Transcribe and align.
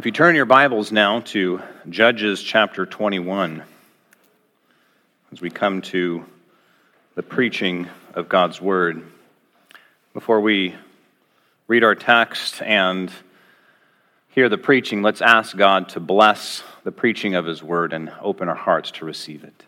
If 0.00 0.06
you 0.06 0.12
turn 0.12 0.34
your 0.34 0.46
Bibles 0.46 0.90
now 0.90 1.20
to 1.20 1.60
Judges 1.90 2.42
chapter 2.42 2.86
21, 2.86 3.62
as 5.30 5.42
we 5.42 5.50
come 5.50 5.82
to 5.82 6.24
the 7.16 7.22
preaching 7.22 7.86
of 8.14 8.26
God's 8.26 8.62
Word, 8.62 9.02
before 10.14 10.40
we 10.40 10.74
read 11.68 11.84
our 11.84 11.94
text 11.94 12.62
and 12.62 13.12
hear 14.30 14.48
the 14.48 14.56
preaching, 14.56 15.02
let's 15.02 15.20
ask 15.20 15.54
God 15.54 15.90
to 15.90 16.00
bless 16.00 16.62
the 16.82 16.92
preaching 16.92 17.34
of 17.34 17.44
His 17.44 17.62
Word 17.62 17.92
and 17.92 18.10
open 18.22 18.48
our 18.48 18.54
hearts 18.54 18.92
to 18.92 19.04
receive 19.04 19.44
it. 19.44 19.64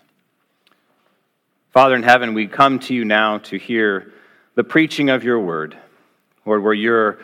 Father 1.73 1.95
in 1.95 2.05
heaven, 2.05 2.33
we 2.33 2.47
come 2.47 2.79
to 2.79 2.95
you 2.95 3.05
now 3.05 3.37
to 3.37 3.59
hear 3.59 4.11
the 4.55 4.65
preaching 4.65 5.11
of 5.11 5.25
your 5.25 5.41
Word, 5.41 5.77
Lord, 6.47 6.63
where 6.63 6.73
your 6.73 7.19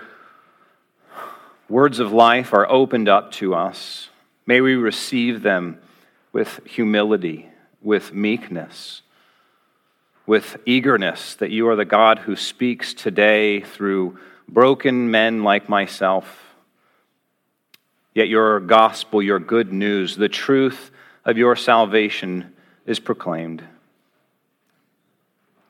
words 1.69 1.99
of 1.99 2.13
life 2.13 2.53
are 2.53 2.71
opened 2.71 3.09
up 3.09 3.33
to 3.33 3.55
us. 3.55 4.09
May 4.47 4.61
we 4.61 4.75
receive 4.75 5.43
them 5.43 5.79
with 6.33 6.61
humility, 6.65 7.49
with 7.83 8.15
meekness, 8.15 9.03
with 10.27 10.57
eagerness 10.67 11.35
that 11.37 11.51
you 11.51 11.69
are 11.69 11.77
the 11.77 11.85
God 11.85 12.21
who 12.21 12.37
speaks 12.37 12.95
today 12.95 13.61
through 13.61 14.19
broken 14.49 15.11
men 15.11 15.43
like 15.43 15.69
myself. 15.69 16.55
Yet 18.15 18.29
your 18.29 18.61
gospel, 18.61 19.23
your 19.23 19.39
good 19.39 19.73
news, 19.73 20.17
the 20.17 20.29
truth 20.29 20.91
of 21.25 21.37
your 21.37 21.57
salvation 21.57 22.55
is 22.87 22.99
proclaimed. 22.99 23.63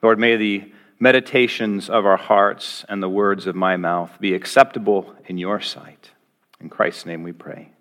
Lord, 0.01 0.17
may 0.17 0.37
the 0.37 0.71
meditations 0.99 1.89
of 1.89 2.05
our 2.05 2.17
hearts 2.17 2.85
and 2.89 3.01
the 3.01 3.09
words 3.09 3.47
of 3.47 3.55
my 3.55 3.77
mouth 3.77 4.11
be 4.19 4.33
acceptable 4.33 5.15
in 5.25 5.37
your 5.37 5.61
sight. 5.61 6.11
In 6.59 6.69
Christ's 6.69 7.05
name 7.05 7.23
we 7.23 7.31
pray. 7.31 7.71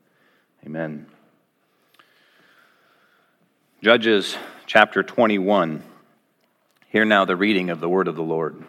Amen. 0.64 1.06
Judges 3.82 4.36
chapter 4.66 5.02
21. 5.02 5.82
Hear 6.90 7.04
now 7.04 7.24
the 7.24 7.36
reading 7.36 7.70
of 7.70 7.80
the 7.80 7.88
word 7.88 8.08
of 8.08 8.16
the 8.16 8.22
Lord. 8.22 8.64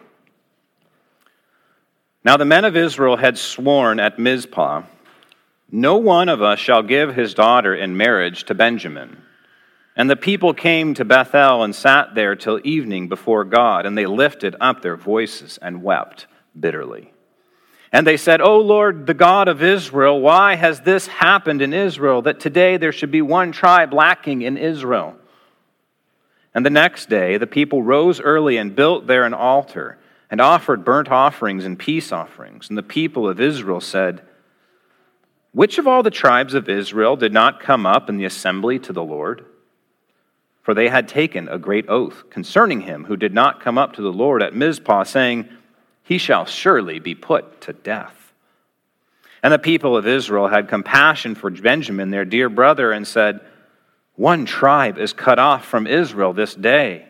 Now 2.24 2.36
the 2.36 2.44
men 2.44 2.64
of 2.64 2.76
Israel 2.76 3.16
had 3.16 3.38
sworn 3.38 3.98
at 4.00 4.18
Mizpah 4.18 4.82
No 5.70 5.96
one 5.96 6.28
of 6.28 6.42
us 6.42 6.58
shall 6.58 6.82
give 6.82 7.14
his 7.14 7.34
daughter 7.34 7.74
in 7.74 7.96
marriage 7.96 8.44
to 8.44 8.54
Benjamin. 8.54 9.22
And 10.00 10.08
the 10.08 10.16
people 10.16 10.54
came 10.54 10.94
to 10.94 11.04
Bethel 11.04 11.62
and 11.62 11.74
sat 11.74 12.14
there 12.14 12.34
till 12.34 12.58
evening 12.64 13.10
before 13.10 13.44
God, 13.44 13.84
and 13.84 13.98
they 13.98 14.06
lifted 14.06 14.56
up 14.58 14.80
their 14.80 14.96
voices 14.96 15.58
and 15.60 15.82
wept 15.82 16.26
bitterly. 16.58 17.12
And 17.92 18.06
they 18.06 18.16
said, 18.16 18.40
O 18.40 18.60
Lord, 18.60 19.06
the 19.06 19.12
God 19.12 19.46
of 19.46 19.62
Israel, 19.62 20.18
why 20.18 20.54
has 20.54 20.80
this 20.80 21.06
happened 21.06 21.60
in 21.60 21.74
Israel, 21.74 22.22
that 22.22 22.40
today 22.40 22.78
there 22.78 22.92
should 22.92 23.10
be 23.10 23.20
one 23.20 23.52
tribe 23.52 23.92
lacking 23.92 24.40
in 24.40 24.56
Israel? 24.56 25.16
And 26.54 26.64
the 26.64 26.70
next 26.70 27.10
day 27.10 27.36
the 27.36 27.46
people 27.46 27.82
rose 27.82 28.22
early 28.22 28.56
and 28.56 28.74
built 28.74 29.06
there 29.06 29.24
an 29.24 29.34
altar, 29.34 29.98
and 30.30 30.40
offered 30.40 30.82
burnt 30.82 31.10
offerings 31.10 31.66
and 31.66 31.78
peace 31.78 32.10
offerings. 32.10 32.70
And 32.70 32.78
the 32.78 32.82
people 32.82 33.28
of 33.28 33.38
Israel 33.38 33.82
said, 33.82 34.22
Which 35.52 35.76
of 35.76 35.86
all 35.86 36.02
the 36.02 36.10
tribes 36.10 36.54
of 36.54 36.70
Israel 36.70 37.16
did 37.16 37.34
not 37.34 37.60
come 37.60 37.84
up 37.84 38.08
in 38.08 38.16
the 38.16 38.24
assembly 38.24 38.78
to 38.78 38.94
the 38.94 39.04
Lord? 39.04 39.44
For 40.62 40.74
they 40.74 40.88
had 40.88 41.08
taken 41.08 41.48
a 41.48 41.58
great 41.58 41.88
oath 41.88 42.28
concerning 42.30 42.82
him 42.82 43.04
who 43.04 43.16
did 43.16 43.32
not 43.32 43.60
come 43.60 43.78
up 43.78 43.94
to 43.94 44.02
the 44.02 44.12
Lord 44.12 44.42
at 44.42 44.54
Mizpah, 44.54 45.04
saying, 45.04 45.48
He 46.02 46.18
shall 46.18 46.44
surely 46.44 46.98
be 46.98 47.14
put 47.14 47.60
to 47.62 47.72
death. 47.72 48.32
And 49.42 49.52
the 49.52 49.58
people 49.58 49.96
of 49.96 50.06
Israel 50.06 50.48
had 50.48 50.68
compassion 50.68 51.34
for 51.34 51.50
Benjamin, 51.50 52.10
their 52.10 52.26
dear 52.26 52.48
brother, 52.48 52.92
and 52.92 53.06
said, 53.06 53.40
One 54.16 54.44
tribe 54.44 54.98
is 54.98 55.14
cut 55.14 55.38
off 55.38 55.64
from 55.64 55.86
Israel 55.86 56.34
this 56.34 56.54
day. 56.54 57.06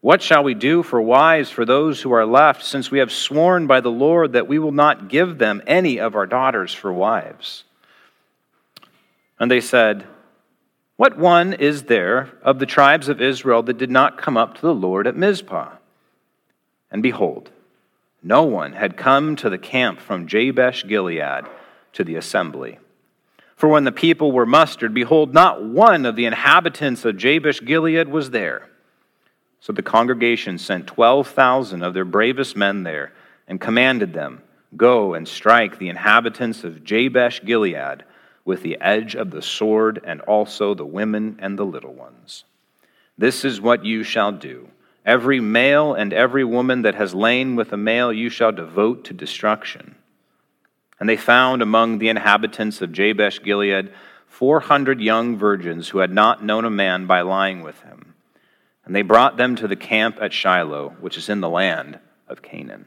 What 0.00 0.22
shall 0.22 0.42
we 0.42 0.54
do 0.54 0.82
for 0.82 1.00
wives 1.00 1.50
for 1.50 1.64
those 1.64 2.00
who 2.00 2.12
are 2.12 2.26
left, 2.26 2.62
since 2.62 2.90
we 2.90 2.98
have 2.98 3.12
sworn 3.12 3.66
by 3.66 3.80
the 3.80 3.90
Lord 3.90 4.32
that 4.32 4.48
we 4.48 4.58
will 4.58 4.72
not 4.72 5.08
give 5.08 5.38
them 5.38 5.62
any 5.66 5.98
of 5.98 6.14
our 6.14 6.26
daughters 6.26 6.72
for 6.74 6.92
wives? 6.92 7.64
And 9.38 9.50
they 9.50 9.60
said, 9.60 10.06
what 10.96 11.18
one 11.18 11.52
is 11.52 11.84
there 11.84 12.30
of 12.42 12.58
the 12.58 12.66
tribes 12.66 13.08
of 13.08 13.20
Israel 13.20 13.62
that 13.64 13.78
did 13.78 13.90
not 13.90 14.18
come 14.18 14.36
up 14.36 14.54
to 14.54 14.60
the 14.60 14.74
Lord 14.74 15.06
at 15.06 15.16
Mizpah? 15.16 15.72
And 16.90 17.02
behold, 17.02 17.50
no 18.22 18.44
one 18.44 18.72
had 18.72 18.96
come 18.96 19.34
to 19.36 19.50
the 19.50 19.58
camp 19.58 20.00
from 20.00 20.28
Jabesh 20.28 20.86
Gilead 20.86 21.44
to 21.94 22.04
the 22.04 22.14
assembly. 22.14 22.78
For 23.56 23.68
when 23.68 23.84
the 23.84 23.92
people 23.92 24.32
were 24.32 24.46
mustered, 24.46 24.94
behold, 24.94 25.34
not 25.34 25.64
one 25.64 26.06
of 26.06 26.16
the 26.16 26.26
inhabitants 26.26 27.04
of 27.04 27.16
Jabesh 27.16 27.60
Gilead 27.60 28.08
was 28.08 28.30
there. 28.30 28.68
So 29.60 29.72
the 29.72 29.82
congregation 29.82 30.58
sent 30.58 30.86
12,000 30.86 31.82
of 31.82 31.94
their 31.94 32.04
bravest 32.04 32.56
men 32.56 32.82
there 32.82 33.12
and 33.48 33.60
commanded 33.60 34.12
them, 34.12 34.42
Go 34.76 35.14
and 35.14 35.26
strike 35.26 35.78
the 35.78 35.88
inhabitants 35.88 36.64
of 36.64 36.84
Jabesh 36.84 37.44
Gilead 37.44 38.04
with 38.44 38.62
the 38.62 38.80
edge 38.80 39.14
of 39.14 39.30
the 39.30 39.42
sword, 39.42 40.00
and 40.04 40.20
also 40.22 40.74
the 40.74 40.84
women 40.84 41.36
and 41.40 41.58
the 41.58 41.64
little 41.64 41.94
ones. 41.94 42.44
This 43.16 43.44
is 43.44 43.60
what 43.60 43.84
you 43.84 44.02
shall 44.02 44.32
do. 44.32 44.68
Every 45.06 45.40
male 45.40 45.94
and 45.94 46.12
every 46.12 46.44
woman 46.44 46.82
that 46.82 46.94
has 46.94 47.14
lain 47.14 47.56
with 47.56 47.72
a 47.72 47.76
male 47.76 48.12
you 48.12 48.30
shall 48.30 48.52
devote 48.52 49.04
to 49.04 49.14
destruction. 49.14 49.96
And 50.98 51.08
they 51.08 51.16
found 51.16 51.60
among 51.60 51.98
the 51.98 52.08
inhabitants 52.08 52.80
of 52.80 52.92
Jabesh 52.92 53.42
Gilead 53.42 53.92
four 54.26 54.60
hundred 54.60 55.00
young 55.00 55.36
virgins 55.36 55.90
who 55.90 55.98
had 55.98 56.12
not 56.12 56.42
known 56.42 56.64
a 56.64 56.70
man 56.70 57.06
by 57.06 57.20
lying 57.20 57.62
with 57.62 57.80
him. 57.82 58.14
And 58.84 58.94
they 58.94 59.02
brought 59.02 59.36
them 59.36 59.56
to 59.56 59.68
the 59.68 59.76
camp 59.76 60.18
at 60.20 60.32
Shiloh, 60.32 60.96
which 61.00 61.16
is 61.16 61.28
in 61.28 61.40
the 61.40 61.48
land 61.48 61.98
of 62.28 62.42
Canaan. 62.42 62.86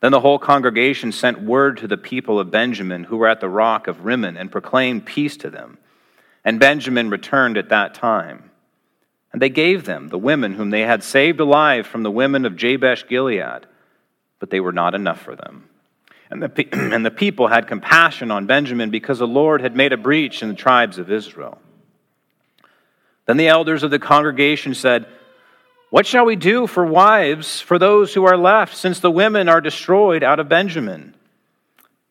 Then 0.00 0.12
the 0.12 0.20
whole 0.20 0.38
congregation 0.38 1.10
sent 1.12 1.42
word 1.42 1.78
to 1.78 1.88
the 1.88 1.96
people 1.96 2.38
of 2.38 2.50
Benjamin 2.50 3.04
who 3.04 3.16
were 3.16 3.28
at 3.28 3.40
the 3.40 3.48
rock 3.48 3.86
of 3.86 4.04
Rimmon 4.04 4.36
and 4.36 4.52
proclaimed 4.52 5.06
peace 5.06 5.36
to 5.38 5.50
them. 5.50 5.78
And 6.44 6.60
Benjamin 6.60 7.10
returned 7.10 7.56
at 7.56 7.70
that 7.70 7.94
time. 7.94 8.50
And 9.32 9.42
they 9.42 9.48
gave 9.48 9.84
them 9.84 10.08
the 10.08 10.18
women 10.18 10.54
whom 10.54 10.70
they 10.70 10.82
had 10.82 11.02
saved 11.02 11.40
alive 11.40 11.86
from 11.86 12.02
the 12.02 12.10
women 12.10 12.44
of 12.44 12.56
Jabesh 12.56 13.08
Gilead, 13.08 13.66
but 14.38 14.50
they 14.50 14.60
were 14.60 14.72
not 14.72 14.94
enough 14.94 15.20
for 15.20 15.34
them. 15.34 15.68
And 16.30 16.42
the, 16.42 16.68
and 16.72 17.04
the 17.04 17.10
people 17.10 17.48
had 17.48 17.66
compassion 17.66 18.30
on 18.30 18.46
Benjamin 18.46 18.90
because 18.90 19.18
the 19.18 19.26
Lord 19.26 19.60
had 19.60 19.76
made 19.76 19.92
a 19.92 19.98
breach 19.98 20.42
in 20.42 20.48
the 20.48 20.54
tribes 20.54 20.98
of 20.98 21.10
Israel. 21.10 21.58
Then 23.26 23.36
the 23.36 23.48
elders 23.48 23.82
of 23.82 23.90
the 23.90 23.98
congregation 23.98 24.74
said, 24.74 25.06
what 25.90 26.06
shall 26.06 26.24
we 26.24 26.36
do 26.36 26.66
for 26.66 26.84
wives 26.84 27.60
for 27.60 27.78
those 27.78 28.14
who 28.14 28.24
are 28.24 28.36
left, 28.36 28.76
since 28.76 29.00
the 29.00 29.10
women 29.10 29.48
are 29.48 29.60
destroyed 29.60 30.22
out 30.22 30.40
of 30.40 30.48
Benjamin? 30.48 31.14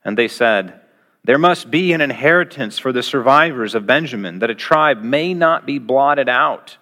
And 0.03 0.18
they 0.18 0.28
said, 0.28 0.80
There 1.24 1.38
must 1.38 1.69
be 1.69 1.91
an 1.91 2.02
inheritance 2.02 2.80
for 2.80 2.91
the 2.91 3.03
survivors 3.03 3.75
of 3.75 3.85
Benjamin, 3.85 4.40
that 4.40 4.50
a 4.50 4.56
tribe 4.56 5.02
may 5.02 5.34
not 5.34 5.66
be 5.66 5.80
blotted 5.80 6.30
out 6.30 6.78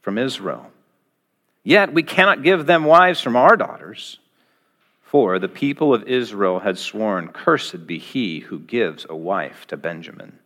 from 0.00 0.16
Israel. 0.16 0.70
Yet 1.64 1.92
we 1.92 2.02
cannot 2.02 2.42
give 2.42 2.64
them 2.64 2.84
wives 2.84 3.20
from 3.20 3.36
our 3.36 3.56
daughters. 3.56 4.18
For 5.02 5.38
the 5.38 5.48
people 5.48 5.92
of 5.92 6.04
Israel 6.04 6.60
had 6.60 6.78
sworn, 6.78 7.28
Cursed 7.28 7.86
be 7.86 7.98
he 7.98 8.40
who 8.40 8.58
gives 8.58 9.06
a 9.08 9.16
wife 9.16 9.66
to 9.68 9.76
Benjamin. 9.76 10.38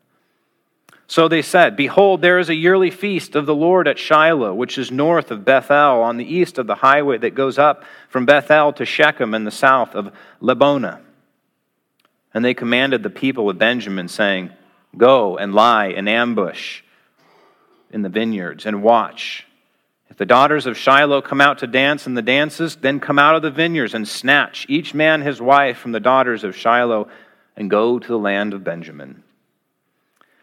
So 1.12 1.28
they 1.28 1.42
said, 1.42 1.76
Behold, 1.76 2.22
there 2.22 2.38
is 2.38 2.48
a 2.48 2.54
yearly 2.54 2.90
feast 2.90 3.36
of 3.36 3.44
the 3.44 3.54
Lord 3.54 3.86
at 3.86 3.98
Shiloh, 3.98 4.54
which 4.54 4.78
is 4.78 4.90
north 4.90 5.30
of 5.30 5.44
Bethel, 5.44 6.00
on 6.00 6.16
the 6.16 6.24
east 6.24 6.56
of 6.56 6.66
the 6.66 6.76
highway 6.76 7.18
that 7.18 7.34
goes 7.34 7.58
up 7.58 7.84
from 8.08 8.24
Bethel 8.24 8.72
to 8.72 8.86
Shechem 8.86 9.34
in 9.34 9.44
the 9.44 9.50
south 9.50 9.94
of 9.94 10.10
Lebonah. 10.40 11.02
And 12.32 12.42
they 12.42 12.54
commanded 12.54 13.02
the 13.02 13.10
people 13.10 13.50
of 13.50 13.58
Benjamin, 13.58 14.08
saying, 14.08 14.52
Go 14.96 15.36
and 15.36 15.52
lie 15.52 15.88
in 15.88 16.08
ambush 16.08 16.80
in 17.90 18.00
the 18.00 18.08
vineyards 18.08 18.64
and 18.64 18.82
watch. 18.82 19.46
If 20.08 20.16
the 20.16 20.24
daughters 20.24 20.64
of 20.64 20.78
Shiloh 20.78 21.20
come 21.20 21.42
out 21.42 21.58
to 21.58 21.66
dance 21.66 22.06
in 22.06 22.14
the 22.14 22.22
dances, 22.22 22.76
then 22.76 23.00
come 23.00 23.18
out 23.18 23.36
of 23.36 23.42
the 23.42 23.50
vineyards 23.50 23.92
and 23.92 24.08
snatch 24.08 24.64
each 24.66 24.94
man 24.94 25.20
his 25.20 25.42
wife 25.42 25.76
from 25.76 25.92
the 25.92 26.00
daughters 26.00 26.42
of 26.42 26.56
Shiloh 26.56 27.10
and 27.54 27.68
go 27.68 27.98
to 27.98 28.08
the 28.08 28.18
land 28.18 28.54
of 28.54 28.64
Benjamin. 28.64 29.21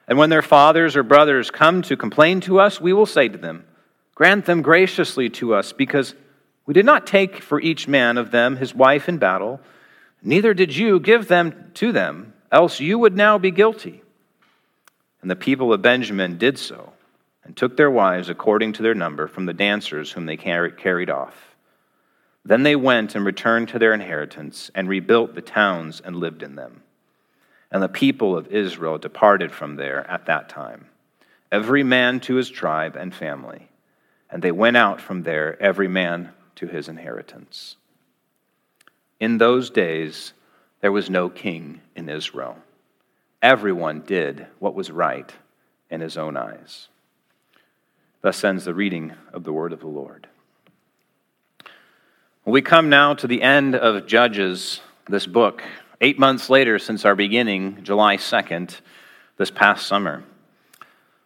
And 0.10 0.18
when 0.18 0.32
their 0.32 0.42
fathers 0.42 0.98
or 0.98 1.04
brothers 1.04 1.52
come 1.52 1.84
to 1.84 1.96
complain 1.96 2.42
to 2.42 2.60
us, 2.60 2.82
we 2.82 2.94
will 2.94 3.06
say 3.06 3.30
to 3.30 3.38
them, 3.38 3.66
Grant 4.16 4.46
them 4.46 4.64
graciously 4.64 5.30
to 5.30 5.54
us, 5.54 5.72
because 5.72 6.16
we 6.66 6.74
did 6.74 6.86
not 6.86 7.06
take 7.06 7.42
for 7.44 7.62
each 7.62 7.88
man 7.88 8.18
of 8.18 8.32
them 8.32 8.58
his 8.58 8.74
wife 8.74 9.08
in 9.08 9.20
battle, 9.20 9.62
neither 10.24 10.56
did 10.56 10.76
you 10.76 11.00
give 11.00 11.28
them 11.28 11.72
to 11.76 11.92
them, 11.92 12.34
else 12.52 12.80
you 12.80 12.98
would 12.98 13.16
now 13.16 13.38
be 13.38 13.52
guilty. 13.52 14.02
And 15.22 15.30
the 15.30 15.36
people 15.36 15.72
of 15.72 15.84
Benjamin 15.84 16.40
did 16.40 16.58
so, 16.58 16.92
and 17.44 17.56
took 17.56 17.78
their 17.78 17.92
wives 17.92 18.30
according 18.30 18.74
to 18.74 18.82
their 18.82 18.96
number 18.96 19.28
from 19.28 19.46
the 19.46 19.54
dancers 19.54 20.12
whom 20.12 20.26
they 20.26 20.38
carried 20.38 21.12
off. 21.12 21.56
Then 22.44 22.64
they 22.64 22.76
went 22.76 23.14
and 23.14 23.24
returned 23.24 23.70
to 23.70 23.80
their 23.80 23.94
inheritance, 23.94 24.72
and 24.74 24.90
rebuilt 24.90 25.36
the 25.36 25.42
towns 25.42 26.02
and 26.04 26.16
lived 26.16 26.42
in 26.42 26.56
them. 26.56 26.82
And 27.72 27.84
the 27.84 27.90
people 27.90 28.36
of 28.36 28.48
Israel 28.48 28.98
departed 28.98 29.52
from 29.52 29.76
there 29.76 30.10
at 30.10 30.26
that 30.26 30.50
time, 30.50 30.88
every 31.52 31.84
man 31.84 32.20
to 32.22 32.36
his 32.36 32.50
tribe 32.50 32.96
and 32.96 33.14
family. 33.14 33.70
And 34.30 34.42
they 34.42 34.52
went 34.52 34.78
out 34.78 35.02
from 35.02 35.24
there, 35.24 35.62
every 35.62 35.88
man 35.88 36.32
to 36.56 36.68
his 36.68 36.88
inheritance. 36.88 37.76
In 39.20 39.38
those 39.38 39.70
days, 39.70 40.34
there 40.82 40.92
was 40.92 41.10
no 41.10 41.30
king 41.30 41.82
in 41.96 42.10
Israel. 42.10 42.58
Everyone 43.42 44.02
did 44.02 44.48
what 44.60 44.76
was 44.76 44.92
right 44.92 45.32
in 45.90 46.02
his 46.02 46.18
own 46.18 46.38
eyes. 46.38 46.88
Thus 48.22 48.44
ends 48.44 48.66
the 48.66 48.74
reading 48.74 49.14
of 49.34 49.44
the 49.44 49.54
word 49.54 49.74
of 49.74 49.80
the 49.80 49.88
Lord. 49.88 50.28
We 52.46 52.62
come 52.62 52.90
now 52.90 53.14
to 53.14 53.28
the 53.28 53.42
end 53.42 53.76
of 53.76 54.08
Judges, 54.08 54.82
this 55.08 55.26
book, 55.26 55.64
eight 56.02 56.18
months 56.18 56.50
later 56.50 56.80
since 56.80 57.04
our 57.04 57.16
beginning, 57.16 57.84
July 57.84 58.18
2nd, 58.18 58.80
this 59.38 59.52
past 59.52 59.86
summer. 59.86 60.24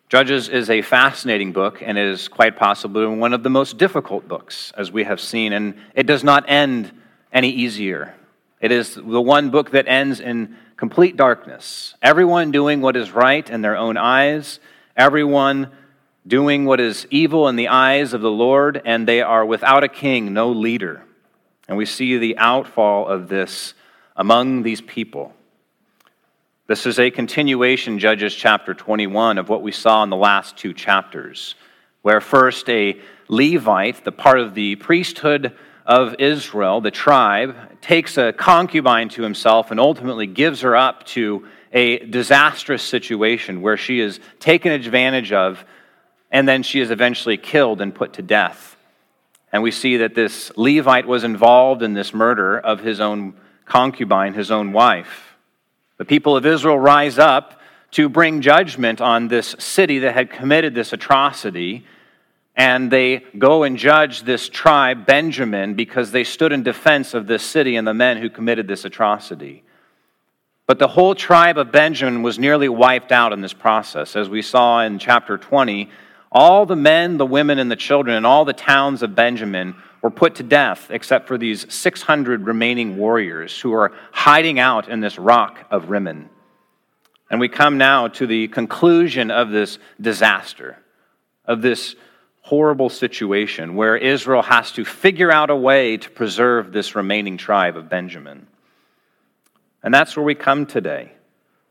Judges 0.09 0.49
is 0.49 0.69
a 0.69 0.81
fascinating 0.81 1.51
book 1.51 1.81
and 1.81 1.97
is 1.97 2.27
quite 2.27 2.55
possibly 2.55 3.05
one 3.05 3.33
of 3.33 3.43
the 3.43 3.49
most 3.49 3.77
difficult 3.77 4.27
books, 4.27 4.71
as 4.77 4.91
we 4.91 5.03
have 5.03 5.19
seen, 5.19 5.53
and 5.53 5.75
it 5.95 6.05
does 6.05 6.23
not 6.23 6.45
end 6.47 6.91
any 7.31 7.49
easier. 7.49 8.15
It 8.61 8.71
is 8.71 8.95
the 8.95 9.21
one 9.21 9.49
book 9.49 9.71
that 9.71 9.87
ends 9.87 10.19
in 10.19 10.55
complete 10.75 11.17
darkness. 11.17 11.95
Everyone 12.01 12.51
doing 12.51 12.81
what 12.81 12.95
is 12.95 13.11
right 13.11 13.47
in 13.47 13.61
their 13.61 13.77
own 13.77 13.97
eyes, 13.97 14.59
everyone 14.95 15.71
doing 16.25 16.65
what 16.65 16.79
is 16.79 17.05
evil 17.09 17.47
in 17.47 17.55
the 17.55 17.67
eyes 17.67 18.13
of 18.13 18.21
the 18.21 18.31
Lord, 18.31 18.81
and 18.85 19.07
they 19.07 19.21
are 19.21 19.45
without 19.45 19.83
a 19.83 19.89
king, 19.89 20.33
no 20.33 20.49
leader. 20.49 21.03
And 21.67 21.77
we 21.77 21.85
see 21.85 22.17
the 22.17 22.37
outfall 22.37 23.07
of 23.07 23.29
this 23.29 23.73
among 24.15 24.63
these 24.63 24.81
people. 24.81 25.33
This 26.67 26.85
is 26.85 26.99
a 26.99 27.11
continuation, 27.11 27.99
Judges 27.99 28.33
chapter 28.33 28.73
21, 28.73 29.37
of 29.37 29.49
what 29.49 29.61
we 29.61 29.71
saw 29.71 30.03
in 30.03 30.09
the 30.09 30.15
last 30.15 30.55
two 30.55 30.73
chapters, 30.73 31.55
where 32.01 32.21
first 32.21 32.69
a 32.69 32.99
Levite, 33.27 34.03
the 34.05 34.11
part 34.11 34.39
of 34.39 34.53
the 34.53 34.75
priesthood 34.75 35.55
of 35.85 36.15
Israel, 36.19 36.79
the 36.79 36.91
tribe, 36.91 37.81
takes 37.81 38.17
a 38.17 38.31
concubine 38.31 39.09
to 39.09 39.23
himself 39.23 39.71
and 39.71 39.79
ultimately 39.79 40.27
gives 40.27 40.61
her 40.61 40.75
up 40.75 41.05
to 41.07 41.45
a 41.73 41.99
disastrous 41.99 42.83
situation 42.83 43.61
where 43.61 43.77
she 43.77 43.99
is 43.99 44.19
taken 44.39 44.71
advantage 44.71 45.33
of 45.33 45.65
and 46.31 46.47
then 46.47 46.63
she 46.63 46.79
is 46.79 46.91
eventually 46.91 47.37
killed 47.37 47.81
and 47.81 47.93
put 47.93 48.13
to 48.13 48.21
death. 48.21 48.75
And 49.51 49.61
we 49.61 49.69
see 49.69 49.97
that 49.97 50.15
this 50.15 50.51
Levite 50.57 51.07
was 51.07 51.23
involved 51.23 51.83
in 51.83 51.93
this 51.93 52.13
murder 52.13 52.57
of 52.59 52.79
his 52.79 52.99
own 52.99 53.35
concubine, 53.65 54.33
his 54.33 54.51
own 54.51 54.71
wife. 54.71 55.35
The 55.97 56.05
people 56.05 56.35
of 56.35 56.45
Israel 56.45 56.77
rise 56.77 57.17
up 57.17 57.59
to 57.91 58.09
bring 58.09 58.41
judgment 58.41 59.01
on 59.01 59.27
this 59.27 59.55
city 59.59 59.99
that 59.99 60.13
had 60.13 60.31
committed 60.31 60.73
this 60.73 60.93
atrocity. 60.93 61.85
And 62.55 62.91
they 62.91 63.23
go 63.37 63.63
and 63.63 63.77
judge 63.77 64.23
this 64.23 64.49
tribe, 64.49 65.05
Benjamin, 65.05 65.75
because 65.75 66.11
they 66.11 66.23
stood 66.23 66.51
in 66.51 66.63
defense 66.63 67.13
of 67.13 67.27
this 67.27 67.43
city 67.43 67.75
and 67.75 67.87
the 67.87 67.93
men 67.93 68.17
who 68.17 68.29
committed 68.29 68.67
this 68.67 68.85
atrocity. 68.85 69.63
But 70.65 70.79
the 70.79 70.87
whole 70.87 71.13
tribe 71.13 71.57
of 71.57 71.71
Benjamin 71.71 72.23
was 72.23 72.39
nearly 72.39 72.69
wiped 72.69 73.11
out 73.11 73.33
in 73.33 73.41
this 73.41 73.53
process. 73.53 74.15
As 74.15 74.29
we 74.29 74.41
saw 74.41 74.81
in 74.81 74.97
chapter 74.97 75.37
20, 75.37 75.89
all 76.31 76.65
the 76.65 76.75
men, 76.75 77.17
the 77.17 77.25
women, 77.25 77.59
and 77.59 77.69
the 77.69 77.75
children 77.75 78.15
in 78.15 78.25
all 78.25 78.45
the 78.45 78.53
towns 78.53 79.03
of 79.03 79.13
Benjamin 79.13 79.75
were 80.03 80.11
put 80.11 80.35
to 80.35 80.43
death, 80.43 80.91
except 80.91 81.27
for 81.27 81.37
these 81.37 81.65
600 81.73 82.45
remaining 82.45 82.97
warriors 82.97 83.57
who 83.61 83.73
are 83.73 83.93
hiding 84.11 84.59
out 84.59 84.89
in 84.89 84.99
this 84.99 85.17
rock 85.17 85.65
of 85.71 85.89
Rimmon. 85.89 86.29
And 87.31 87.39
we 87.39 87.47
come 87.47 87.77
now 87.77 88.09
to 88.09 88.27
the 88.27 88.49
conclusion 88.49 89.31
of 89.31 89.49
this 89.49 89.79
disaster, 89.99 90.77
of 91.45 91.61
this 91.61 91.95
horrible 92.41 92.89
situation 92.89 93.75
where 93.75 93.95
Israel 93.95 94.41
has 94.41 94.73
to 94.73 94.83
figure 94.83 95.31
out 95.31 95.49
a 95.49 95.55
way 95.55 95.95
to 95.95 96.09
preserve 96.09 96.73
this 96.73 96.95
remaining 96.95 97.37
tribe 97.37 97.77
of 97.77 97.87
Benjamin. 97.87 98.45
And 99.81 99.93
that's 99.93 100.17
where 100.17 100.25
we 100.25 100.35
come 100.35 100.65
today. 100.65 101.13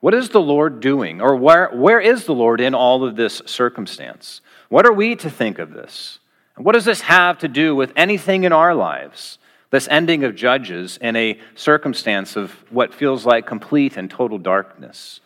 What 0.01 0.15
is 0.15 0.31
the 0.31 0.41
Lord 0.41 0.81
doing? 0.81 1.21
Or 1.21 1.37
where, 1.37 1.69
where 1.69 2.01
is 2.01 2.25
the 2.25 2.35
Lord 2.35 2.63
in 2.63 2.75
all 2.75 3.05
of 3.05 3.15
this 3.15 3.43
circumstance? 3.45 4.41
What 4.71 4.87
are 4.87 4.93
we 4.93 5.17
to 5.17 5.29
think 5.29 5.59
of 5.59 5.75
this? 5.75 6.19
And 6.57 6.65
what 6.65 6.73
does 6.73 6.85
this 6.85 7.03
have 7.03 7.39
to 7.39 7.49
do 7.49 7.75
with 7.75 7.93
anything 7.97 8.45
in 8.45 8.53
our 8.53 8.75
lives? 8.75 9.39
This 9.71 9.89
ending 9.89 10.23
of 10.23 10.35
Judges 10.35 10.99
in 11.01 11.17
a 11.17 11.39
circumstance 11.55 12.37
of 12.37 12.53
what 12.71 12.93
feels 12.93 13.25
like 13.25 13.47
complete 13.47 13.97
and 13.97 14.11
total 14.11 14.39
darkness. 14.39 15.21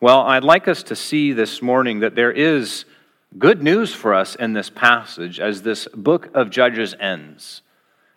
Well, 0.00 0.20
I'd 0.20 0.44
like 0.44 0.66
us 0.66 0.82
to 0.84 0.96
see 0.96 1.32
this 1.32 1.60
morning 1.60 2.00
that 2.00 2.14
there 2.14 2.32
is 2.32 2.86
good 3.38 3.62
news 3.62 3.94
for 3.94 4.14
us 4.14 4.34
in 4.34 4.54
this 4.54 4.70
passage 4.70 5.40
as 5.40 5.62
this 5.62 5.88
book 5.94 6.30
of 6.34 6.48
Judges 6.48 6.94
ends. 6.98 7.60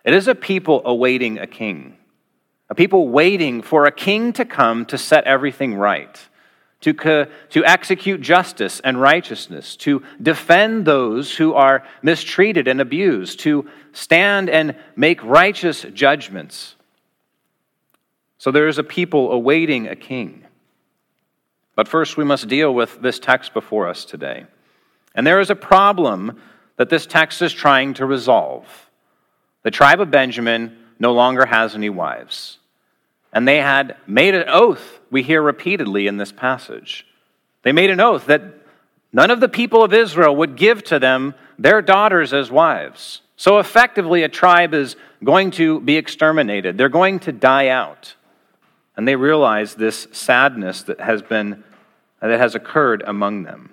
It 0.04 0.14
is 0.14 0.28
a 0.28 0.34
people 0.34 0.80
awaiting 0.84 1.38
a 1.38 1.46
king, 1.46 1.98
a 2.70 2.74
people 2.74 3.08
waiting 3.08 3.60
for 3.60 3.84
a 3.84 3.92
king 3.92 4.32
to 4.34 4.46
come 4.46 4.86
to 4.86 4.96
set 4.96 5.24
everything 5.24 5.74
right 5.74 6.18
to, 6.80 6.94
co- 6.94 7.26
to 7.50 7.64
execute 7.64 8.20
justice 8.20 8.80
and 8.80 9.00
righteousness, 9.00 9.76
to 9.76 10.02
defend 10.20 10.86
those 10.86 11.36
who 11.36 11.54
are 11.54 11.84
mistreated 12.02 12.68
and 12.68 12.80
abused, 12.80 13.40
to 13.40 13.68
stand 13.92 14.48
and 14.48 14.74
make 14.96 15.22
righteous 15.22 15.82
judgments. 15.92 16.74
So 18.38 18.50
there 18.50 18.68
is 18.68 18.78
a 18.78 18.84
people 18.84 19.32
awaiting 19.32 19.86
a 19.86 19.96
king. 19.96 20.46
But 21.74 21.88
first, 21.88 22.16
we 22.16 22.24
must 22.24 22.48
deal 22.48 22.74
with 22.74 23.00
this 23.02 23.18
text 23.18 23.52
before 23.52 23.88
us 23.88 24.04
today. 24.04 24.46
And 25.14 25.26
there 25.26 25.40
is 25.40 25.50
a 25.50 25.56
problem 25.56 26.40
that 26.76 26.88
this 26.88 27.06
text 27.06 27.42
is 27.42 27.52
trying 27.52 27.94
to 27.94 28.06
resolve. 28.06 28.90
The 29.62 29.70
tribe 29.70 30.00
of 30.00 30.10
Benjamin 30.10 30.78
no 30.98 31.12
longer 31.12 31.44
has 31.44 31.74
any 31.74 31.90
wives. 31.90 32.59
And 33.32 33.46
they 33.46 33.58
had 33.58 33.96
made 34.06 34.34
an 34.34 34.48
oath, 34.48 35.00
we 35.10 35.22
hear 35.22 35.42
repeatedly 35.42 36.06
in 36.06 36.16
this 36.16 36.32
passage. 36.32 37.06
They 37.62 37.72
made 37.72 37.90
an 37.90 38.00
oath 38.00 38.26
that 38.26 38.42
none 39.12 39.30
of 39.30 39.40
the 39.40 39.48
people 39.48 39.84
of 39.84 39.92
Israel 39.92 40.34
would 40.36 40.56
give 40.56 40.82
to 40.84 40.98
them 40.98 41.34
their 41.58 41.82
daughters 41.82 42.32
as 42.32 42.50
wives. 42.50 43.22
So 43.36 43.58
effectively, 43.58 44.22
a 44.22 44.28
tribe 44.28 44.74
is 44.74 44.96
going 45.22 45.52
to 45.52 45.80
be 45.80 45.96
exterminated. 45.96 46.76
They're 46.76 46.88
going 46.88 47.20
to 47.20 47.32
die 47.32 47.68
out. 47.68 48.14
And 48.96 49.06
they 49.06 49.16
realize 49.16 49.74
this 49.74 50.08
sadness 50.12 50.82
that 50.84 51.00
has 51.00 51.22
been 51.22 51.64
that 52.20 52.38
has 52.38 52.54
occurred 52.54 53.02
among 53.06 53.44
them. 53.44 53.70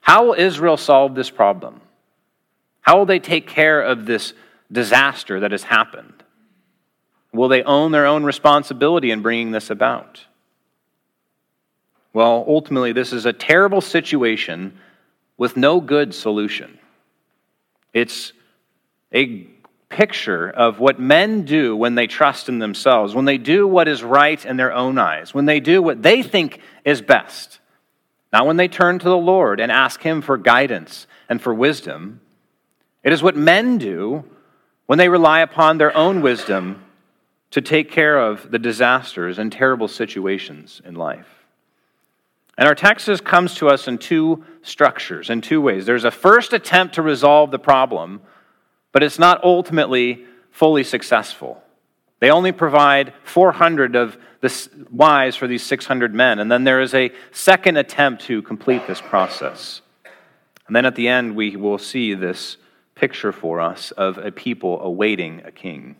How 0.00 0.26
will 0.26 0.34
Israel 0.34 0.76
solve 0.76 1.14
this 1.14 1.30
problem? 1.30 1.80
How 2.82 2.98
will 2.98 3.06
they 3.06 3.18
take 3.18 3.46
care 3.46 3.80
of 3.80 4.04
this 4.04 4.34
disaster 4.70 5.40
that 5.40 5.50
has 5.50 5.62
happened? 5.62 6.13
Will 7.34 7.48
they 7.48 7.64
own 7.64 7.90
their 7.90 8.06
own 8.06 8.22
responsibility 8.22 9.10
in 9.10 9.20
bringing 9.20 9.50
this 9.50 9.68
about? 9.68 10.24
Well, 12.12 12.44
ultimately, 12.46 12.92
this 12.92 13.12
is 13.12 13.26
a 13.26 13.32
terrible 13.32 13.80
situation 13.80 14.78
with 15.36 15.56
no 15.56 15.80
good 15.80 16.14
solution. 16.14 16.78
It's 17.92 18.32
a 19.12 19.48
picture 19.88 20.48
of 20.48 20.78
what 20.78 21.00
men 21.00 21.44
do 21.44 21.76
when 21.76 21.96
they 21.96 22.06
trust 22.06 22.48
in 22.48 22.60
themselves, 22.60 23.16
when 23.16 23.24
they 23.24 23.38
do 23.38 23.66
what 23.66 23.88
is 23.88 24.04
right 24.04 24.44
in 24.46 24.56
their 24.56 24.72
own 24.72 24.96
eyes, 24.96 25.34
when 25.34 25.44
they 25.44 25.58
do 25.58 25.82
what 25.82 26.02
they 26.02 26.22
think 26.22 26.60
is 26.84 27.02
best. 27.02 27.58
Not 28.32 28.46
when 28.46 28.56
they 28.56 28.68
turn 28.68 29.00
to 29.00 29.08
the 29.08 29.18
Lord 29.18 29.58
and 29.58 29.72
ask 29.72 30.00
Him 30.00 30.22
for 30.22 30.38
guidance 30.38 31.08
and 31.28 31.42
for 31.42 31.52
wisdom. 31.52 32.20
It 33.02 33.12
is 33.12 33.24
what 33.24 33.36
men 33.36 33.78
do 33.78 34.24
when 34.86 34.98
they 34.98 35.08
rely 35.08 35.40
upon 35.40 35.78
their 35.78 35.96
own 35.96 36.20
wisdom 36.20 36.83
to 37.54 37.60
take 37.60 37.88
care 37.88 38.18
of 38.18 38.50
the 38.50 38.58
disasters 38.58 39.38
and 39.38 39.52
terrible 39.52 39.86
situations 39.86 40.82
in 40.84 40.96
life. 40.96 41.46
And 42.58 42.66
our 42.66 42.74
text 42.74 43.22
comes 43.22 43.54
to 43.54 43.68
us 43.68 43.86
in 43.86 43.98
two 43.98 44.44
structures, 44.62 45.30
in 45.30 45.40
two 45.40 45.60
ways. 45.60 45.86
There's 45.86 46.02
a 46.02 46.10
first 46.10 46.52
attempt 46.52 46.96
to 46.96 47.02
resolve 47.02 47.52
the 47.52 47.60
problem, 47.60 48.22
but 48.90 49.04
it's 49.04 49.20
not 49.20 49.44
ultimately 49.44 50.24
fully 50.50 50.82
successful. 50.82 51.62
They 52.18 52.28
only 52.28 52.50
provide 52.50 53.12
400 53.22 53.94
of 53.94 54.18
the 54.40 54.68
wives 54.90 55.36
for 55.36 55.46
these 55.46 55.62
600 55.62 56.12
men, 56.12 56.40
and 56.40 56.50
then 56.50 56.64
there 56.64 56.80
is 56.80 56.92
a 56.92 57.12
second 57.30 57.76
attempt 57.76 58.24
to 58.24 58.42
complete 58.42 58.88
this 58.88 59.00
process. 59.00 59.80
And 60.66 60.74
then 60.74 60.86
at 60.86 60.96
the 60.96 61.06
end, 61.06 61.36
we 61.36 61.54
will 61.54 61.78
see 61.78 62.14
this 62.14 62.56
picture 62.96 63.30
for 63.30 63.60
us 63.60 63.92
of 63.92 64.18
a 64.18 64.32
people 64.32 64.80
awaiting 64.80 65.42
a 65.44 65.52
king. 65.52 65.94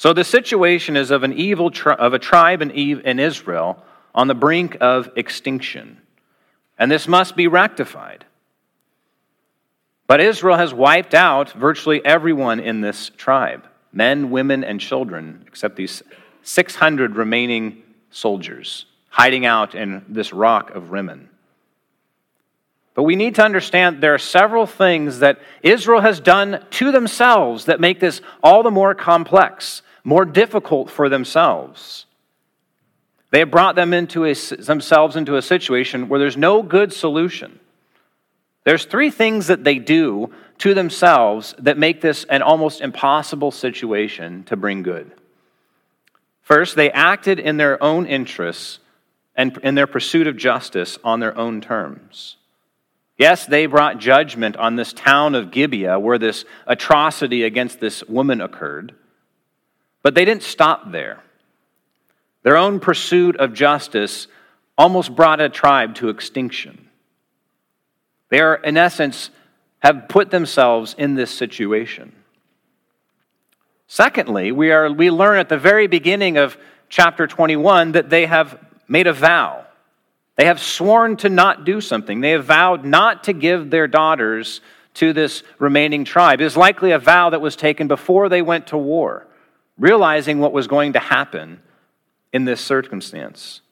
So 0.00 0.14
the 0.14 0.24
situation 0.24 0.96
is 0.96 1.10
of 1.10 1.24
an 1.24 1.34
evil 1.34 1.70
tri- 1.70 1.92
of 1.92 2.14
a 2.14 2.18
tribe 2.18 2.62
in, 2.62 2.70
in 2.70 3.18
Israel 3.18 3.84
on 4.14 4.28
the 4.28 4.34
brink 4.34 4.78
of 4.80 5.10
extinction. 5.14 6.00
And 6.78 6.90
this 6.90 7.06
must 7.06 7.36
be 7.36 7.46
rectified. 7.46 8.24
But 10.06 10.22
Israel 10.22 10.56
has 10.56 10.72
wiped 10.72 11.12
out 11.12 11.52
virtually 11.52 12.02
everyone 12.02 12.60
in 12.60 12.80
this 12.80 13.10
tribe 13.18 13.66
men, 13.92 14.30
women, 14.30 14.64
and 14.64 14.80
children, 14.80 15.44
except 15.46 15.76
these 15.76 16.02
600 16.44 17.16
remaining 17.16 17.82
soldiers 18.10 18.86
hiding 19.10 19.44
out 19.44 19.74
in 19.74 20.02
this 20.08 20.32
rock 20.32 20.70
of 20.70 20.92
Rimmon. 20.92 21.28
But 22.94 23.02
we 23.02 23.16
need 23.16 23.34
to 23.34 23.44
understand 23.44 24.02
there 24.02 24.14
are 24.14 24.18
several 24.18 24.64
things 24.64 25.18
that 25.18 25.40
Israel 25.62 26.00
has 26.00 26.20
done 26.20 26.64
to 26.70 26.90
themselves 26.90 27.66
that 27.66 27.80
make 27.80 28.00
this 28.00 28.22
all 28.42 28.62
the 28.62 28.70
more 28.70 28.94
complex, 28.94 29.82
more 30.04 30.24
difficult 30.24 30.90
for 30.90 31.08
themselves. 31.08 32.06
They 33.30 33.40
have 33.40 33.50
brought 33.50 33.76
them 33.76 33.92
into 33.92 34.24
a, 34.24 34.34
themselves 34.34 35.16
into 35.16 35.36
a 35.36 35.42
situation 35.42 36.08
where 36.08 36.18
there's 36.18 36.36
no 36.36 36.62
good 36.62 36.92
solution. 36.92 37.60
There's 38.64 38.84
three 38.84 39.10
things 39.10 39.46
that 39.46 39.64
they 39.64 39.78
do 39.78 40.32
to 40.58 40.74
themselves 40.74 41.54
that 41.58 41.78
make 41.78 42.00
this 42.00 42.24
an 42.24 42.42
almost 42.42 42.80
impossible 42.80 43.50
situation 43.50 44.44
to 44.44 44.56
bring 44.56 44.82
good. 44.82 45.12
First, 46.42 46.76
they 46.76 46.90
acted 46.90 47.38
in 47.38 47.56
their 47.56 47.82
own 47.82 48.06
interests 48.06 48.80
and 49.36 49.56
in 49.62 49.74
their 49.74 49.86
pursuit 49.86 50.26
of 50.26 50.36
justice 50.36 50.98
on 51.04 51.20
their 51.20 51.36
own 51.38 51.60
terms. 51.60 52.36
Yes, 53.16 53.46
they 53.46 53.66
brought 53.66 53.98
judgment 53.98 54.56
on 54.56 54.76
this 54.76 54.92
town 54.92 55.34
of 55.34 55.50
Gibeah 55.50 55.98
where 55.98 56.18
this 56.18 56.44
atrocity 56.66 57.44
against 57.44 57.78
this 57.78 58.02
woman 58.04 58.40
occurred, 58.40 58.94
but 60.02 60.14
they 60.14 60.24
didn't 60.24 60.42
stop 60.42 60.90
there. 60.92 61.22
Their 62.42 62.56
own 62.56 62.80
pursuit 62.80 63.36
of 63.36 63.52
justice 63.52 64.26
almost 64.78 65.14
brought 65.14 65.40
a 65.40 65.48
tribe 65.48 65.94
to 65.96 66.08
extinction. 66.08 66.88
They 68.30 68.40
are, 68.40 68.54
in 68.54 68.76
essence, 68.76 69.30
have 69.80 70.08
put 70.08 70.30
themselves 70.30 70.94
in 70.96 71.14
this 71.14 71.30
situation. 71.30 72.12
Secondly, 73.86 74.52
we, 74.52 74.70
are, 74.70 74.90
we 74.90 75.10
learn 75.10 75.38
at 75.38 75.48
the 75.48 75.58
very 75.58 75.86
beginning 75.86 76.36
of 76.36 76.56
chapter 76.88 77.26
21 77.26 77.92
that 77.92 78.08
they 78.08 78.26
have 78.26 78.58
made 78.86 79.06
a 79.06 79.12
vow. 79.12 79.64
They 80.36 80.46
have 80.46 80.60
sworn 80.60 81.16
to 81.18 81.28
not 81.28 81.64
do 81.64 81.80
something. 81.80 82.20
They 82.20 82.30
have 82.30 82.44
vowed 82.44 82.84
not 82.84 83.24
to 83.24 83.32
give 83.32 83.68
their 83.68 83.86
daughters 83.86 84.60
to 84.94 85.12
this 85.12 85.42
remaining 85.58 86.04
tribe. 86.04 86.40
It 86.40 86.44
is 86.44 86.56
likely 86.56 86.92
a 86.92 86.98
vow 86.98 87.30
that 87.30 87.40
was 87.40 87.56
taken 87.56 87.88
before 87.88 88.28
they 88.28 88.42
went 88.42 88.68
to 88.68 88.78
war, 88.78 89.26
realizing 89.80 90.38
what 90.38 90.52
was 90.52 90.68
going 90.68 90.92
to 90.92 91.00
happen 91.00 91.60
in 92.32 92.44
this 92.44 92.60
circumstance. 92.60 93.62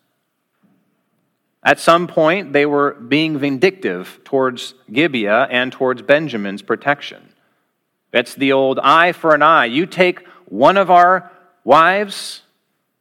At 1.62 1.78
some 1.78 2.06
point, 2.06 2.52
they 2.52 2.64
were 2.64 2.94
being 2.94 3.38
vindictive 3.38 4.20
towards 4.24 4.74
Gibeah 4.90 5.46
and 5.50 5.70
towards 5.70 6.02
Benjamin's 6.02 6.62
protection. 6.62 7.34
It's 8.12 8.34
the 8.34 8.52
old 8.52 8.78
eye 8.78 9.12
for 9.12 9.34
an 9.34 9.42
eye. 9.42 9.66
You 9.66 9.84
take 9.84 10.26
one 10.46 10.78
of 10.78 10.90
our 10.90 11.30
wives, 11.62 12.42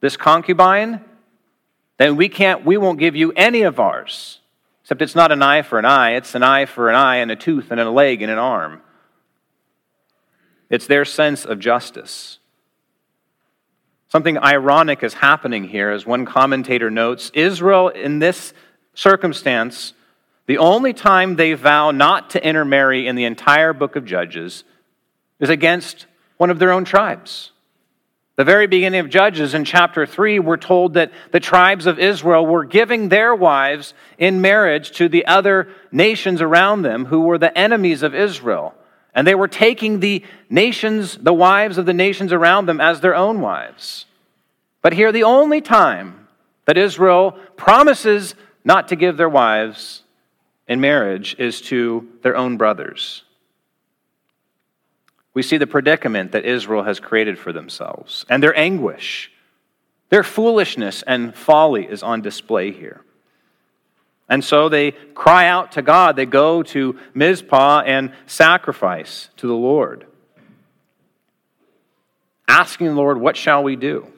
this 0.02 0.18
concubine, 0.18 1.00
then 1.98 2.18
we 2.18 2.28
can't 2.28 2.66
we 2.66 2.78
won't 2.78 3.00
give 3.00 3.16
you 3.16 3.32
any 3.36 3.62
of 3.62 3.80
ours. 3.80 4.40
Except 4.84 5.02
it's 5.02 5.16
not 5.16 5.32
an 5.32 5.42
eye 5.42 5.62
for 5.62 5.80
an 5.80 5.86
eye, 5.86 6.12
it's 6.12 6.36
an 6.36 6.44
eye 6.44 6.66
for 6.66 6.90
an 6.90 6.96
eye 6.96 7.18
and 7.18 7.32
a 7.32 7.36
tooth 7.36 7.72
and 7.72 7.80
a 7.80 7.90
leg 7.90 8.22
and 8.22 8.32
an 8.32 8.38
arm. 8.38 8.82
It's 10.70 10.88
their 10.88 11.06
sense 11.06 11.46
of 11.46 11.60
justice. 11.60 12.37
Something 14.10 14.38
ironic 14.38 15.04
is 15.04 15.16
happening 15.16 15.66
here, 15.66 15.92
as 15.92 16.06
one 16.06 16.26
commentator 16.26 16.90
notes. 16.90 17.30
Israel, 17.34 17.90
in 17.90 18.20
this 18.20 18.54
circumstance, 18.94 19.94
the 20.46 20.58
only 20.58 20.94
time 20.94 21.36
they 21.36 21.54
vow 21.54 21.92
not 21.92 22.30
to 22.32 22.46
intermarry 22.46 23.06
in 23.06 23.16
the 23.16 23.26
entire 23.26 23.74
book 23.74 23.98
of 23.98 24.06
Judges 24.06 24.64
is 25.40 25.50
against 25.50 26.06
one 26.38 26.50
of 26.50 26.58
their 26.58 26.72
own 26.72 26.86
tribes. 26.86 27.52
The 28.38 28.46
very 28.46 28.68
beginning 28.68 29.00
of 29.00 29.10
Judges 29.10 29.54
in 29.54 29.66
chapter 29.66 30.06
3, 30.06 30.40
we're 30.40 30.58
told 30.58 30.94
that 30.94 31.12
the 31.32 31.40
tribes 31.40 31.86
of 31.86 32.00
Israel 32.00 32.46
were 32.46 32.64
giving 32.64 33.10
their 33.10 33.36
wives 33.36 33.96
in 34.18 34.42
marriage 34.42 34.92
to 34.92 35.10
the 35.10 35.26
other 35.26 35.68
nations 35.92 36.40
around 36.40 36.84
them 36.84 37.06
who 37.06 37.22
were 37.22 37.40
the 37.40 37.56
enemies 37.58 38.04
of 38.04 38.14
Israel. 38.14 38.76
And 39.18 39.28
they 39.28 39.36
were 39.36 39.50
taking 39.50 40.00
the 40.00 40.24
nations, 40.50 41.18
the 41.18 41.34
wives 41.34 41.78
of 41.78 41.86
the 41.86 41.94
nations 41.94 42.32
around 42.32 42.68
them, 42.68 42.80
as 42.80 43.02
their 43.02 43.16
own 43.16 43.42
wives. 43.42 44.06
But 44.82 44.94
here, 44.94 45.12
the 45.12 45.24
only 45.24 45.60
time 45.60 46.30
that 46.64 46.78
Israel 46.78 47.32
promises 47.58 48.34
not 48.64 48.88
to 48.88 48.96
give 48.96 49.18
their 49.18 49.28
wives 49.28 50.04
in 50.70 50.80
marriage 50.80 51.36
is 51.38 51.60
to 51.64 52.08
their 52.22 52.38
own 52.38 52.56
brothers 52.56 53.24
we 55.38 55.44
see 55.44 55.58
the 55.58 55.68
predicament 55.68 56.32
that 56.32 56.46
Israel 56.46 56.82
has 56.82 57.00
created 57.00 57.38
for 57.38 57.54
themselves 57.54 58.26
and 58.28 58.42
their 58.42 58.58
anguish. 58.58 59.32
Their 60.10 60.24
foolishness 60.24 61.04
and 61.06 61.36
folly 61.36 61.86
is 61.86 62.02
on 62.02 62.24
display 62.24 62.72
here. 62.72 63.02
And 64.30 64.44
so 64.44 64.68
they 64.68 64.92
cry 64.92 65.48
out 65.48 65.74
to 65.74 65.82
God. 65.82 66.16
They 66.16 66.26
go 66.26 66.64
to 66.64 67.00
Mizpah 67.14 67.84
and 67.86 68.14
sacrifice 68.26 69.30
to 69.38 69.48
the 69.48 69.54
Lord, 69.54 70.06
asking 72.48 72.88
the 72.88 72.94
Lord, 72.94 73.20
What 73.20 73.38
shall 73.38 73.64
we 73.64 73.76
do? 73.76 74.12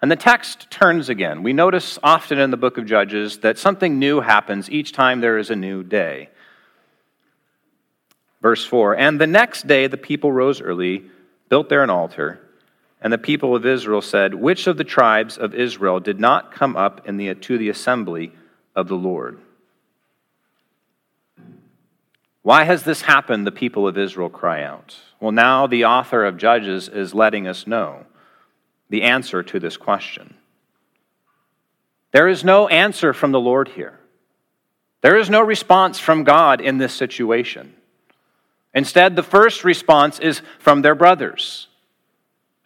And 0.00 0.10
the 0.10 0.16
text 0.16 0.70
turns 0.70 1.08
again. 1.08 1.42
We 1.42 1.52
notice 1.52 1.98
often 2.02 2.38
in 2.38 2.52
the 2.52 2.56
book 2.56 2.78
of 2.78 2.86
Judges 2.86 3.38
that 3.38 3.58
something 3.58 3.98
new 3.98 4.20
happens 4.20 4.70
each 4.70 4.92
time 4.92 5.20
there 5.20 5.38
is 5.38 5.50
a 5.50 5.56
new 5.56 5.82
day. 5.82 6.28
Verse 8.40 8.64
4 8.64 8.96
And 8.96 9.20
the 9.20 9.26
next 9.26 9.66
day 9.66 9.88
the 9.88 9.96
people 9.96 10.30
rose 10.30 10.60
early, 10.60 11.04
built 11.48 11.68
there 11.68 11.82
an 11.82 11.90
altar, 11.90 12.40
and 13.00 13.12
the 13.12 13.18
people 13.18 13.54
of 13.54 13.64
Israel 13.64 14.02
said, 14.02 14.34
Which 14.34 14.66
of 14.66 14.76
the 14.76 14.84
tribes 14.84 15.38
of 15.38 15.54
Israel 15.54 16.00
did 16.00 16.18
not 16.18 16.52
come 16.52 16.76
up 16.76 17.06
in 17.06 17.16
the, 17.16 17.34
to 17.34 17.58
the 17.58 17.68
assembly 17.68 18.32
of 18.74 18.88
the 18.88 18.96
Lord? 18.96 19.38
Why 22.42 22.64
has 22.64 22.82
this 22.82 23.02
happened? 23.02 23.46
The 23.46 23.52
people 23.52 23.86
of 23.86 23.98
Israel 23.98 24.30
cry 24.30 24.62
out. 24.62 24.96
Well, 25.20 25.32
now 25.32 25.66
the 25.66 25.84
author 25.84 26.24
of 26.24 26.38
Judges 26.38 26.88
is 26.88 27.14
letting 27.14 27.46
us 27.46 27.66
know 27.66 28.06
the 28.88 29.02
answer 29.02 29.42
to 29.42 29.60
this 29.60 29.76
question. 29.76 30.34
There 32.12 32.28
is 32.28 32.42
no 32.42 32.68
answer 32.68 33.12
from 33.12 33.32
the 33.32 33.40
Lord 33.40 33.68
here. 33.68 33.98
There 35.02 35.16
is 35.16 35.28
no 35.28 35.40
response 35.40 35.98
from 35.98 36.24
God 36.24 36.60
in 36.60 36.78
this 36.78 36.94
situation. 36.94 37.74
Instead, 38.74 39.14
the 39.14 39.22
first 39.22 39.64
response 39.64 40.18
is 40.18 40.42
from 40.58 40.82
their 40.82 40.94
brothers. 40.94 41.68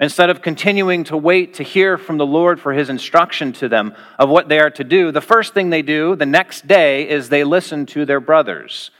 Instead 0.02 0.30
of 0.30 0.42
continuing 0.42 1.04
to 1.04 1.16
wait 1.16 1.54
to 1.54 1.62
hear 1.62 1.96
from 1.96 2.18
the 2.18 2.26
Lord 2.26 2.58
for 2.58 2.72
his 2.72 2.90
instruction 2.90 3.52
to 3.52 3.68
them 3.68 3.94
of 4.18 4.28
what 4.28 4.48
they 4.48 4.58
are 4.58 4.70
to 4.70 4.82
do, 4.82 5.12
the 5.12 5.20
first 5.20 5.54
thing 5.54 5.70
they 5.70 5.82
do 5.82 6.16
the 6.16 6.26
next 6.26 6.66
day 6.66 7.08
is 7.08 7.28
they 7.28 7.44
listen 7.44 7.86
to 7.86 8.04
their 8.04 8.18
brothers. 8.18 8.90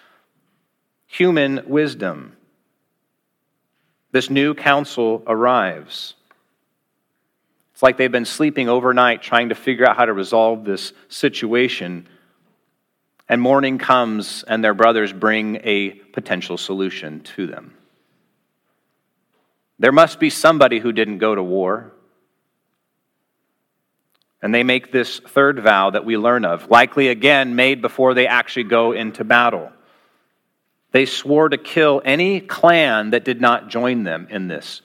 Human 1.09 1.65
wisdom. 1.67 2.37
This 4.13 4.31
new 4.31 4.55
council 4.55 5.25
arrives. 5.27 6.15
It's 7.75 7.83
like 7.83 7.97
they've 7.97 8.13
been 8.13 8.25
sleeping 8.25 8.69
overnight 8.69 9.23
trying 9.23 9.49
to 9.49 9.57
figure 9.57 9.85
out 9.85 9.97
how 9.97 10.05
to 10.05 10.13
resolve 10.13 10.65
this 10.65 10.93
situation 11.09 12.09
and 13.29 13.43
morning 13.43 13.79
comes, 13.79 14.45
and 14.45 14.63
their 14.63 14.75
brothers 14.75 15.13
bring 15.13 15.57
a 15.65 15.91
potential 15.91 16.57
solution 16.57 17.21
to 17.21 17.49
them. 17.49 17.75
There 19.83 19.93
must 19.93 20.19
be 20.19 20.31
somebody 20.31 20.79
who 20.79 20.93
didn't 20.93 21.19
go 21.19 21.35
to 21.35 21.43
war. 21.43 21.93
And 24.41 24.55
they 24.55 24.63
make 24.63 24.91
this 24.91 25.19
third 25.19 25.59
vow 25.61 25.91
that 25.91 26.05
we 26.05 26.17
learn 26.17 26.45
of, 26.45 26.71
likely 26.71 27.09
again 27.09 27.55
made 27.55 27.83
before 27.83 28.15
they 28.15 28.27
actually 28.27 28.65
go 28.65 28.93
into 28.93 29.25
battle. 29.25 29.71
They 30.93 31.05
swore 31.05 31.49
to 31.49 31.59
kill 31.59 32.01
any 32.05 32.41
clan 32.41 33.11
that 33.11 33.25
did 33.25 33.41
not 33.41 33.69
join 33.69 34.05
them 34.05 34.27
in 34.31 34.49
this 34.49 34.83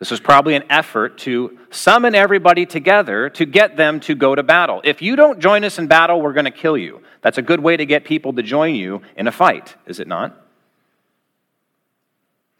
this 0.00 0.10
was 0.10 0.18
probably 0.18 0.54
an 0.54 0.64
effort 0.70 1.18
to 1.18 1.58
summon 1.70 2.14
everybody 2.14 2.64
together 2.64 3.28
to 3.28 3.44
get 3.44 3.76
them 3.76 4.00
to 4.00 4.14
go 4.14 4.34
to 4.34 4.42
battle. 4.42 4.80
If 4.82 5.02
you 5.02 5.14
don't 5.14 5.38
join 5.38 5.62
us 5.62 5.78
in 5.78 5.88
battle, 5.88 6.22
we're 6.22 6.32
going 6.32 6.46
to 6.46 6.50
kill 6.50 6.76
you. 6.76 7.02
That's 7.20 7.36
a 7.36 7.42
good 7.42 7.60
way 7.60 7.76
to 7.76 7.84
get 7.84 8.04
people 8.04 8.32
to 8.32 8.42
join 8.42 8.74
you 8.74 9.02
in 9.14 9.26
a 9.26 9.32
fight, 9.32 9.76
is 9.86 10.00
it 10.00 10.08
not? 10.08 10.34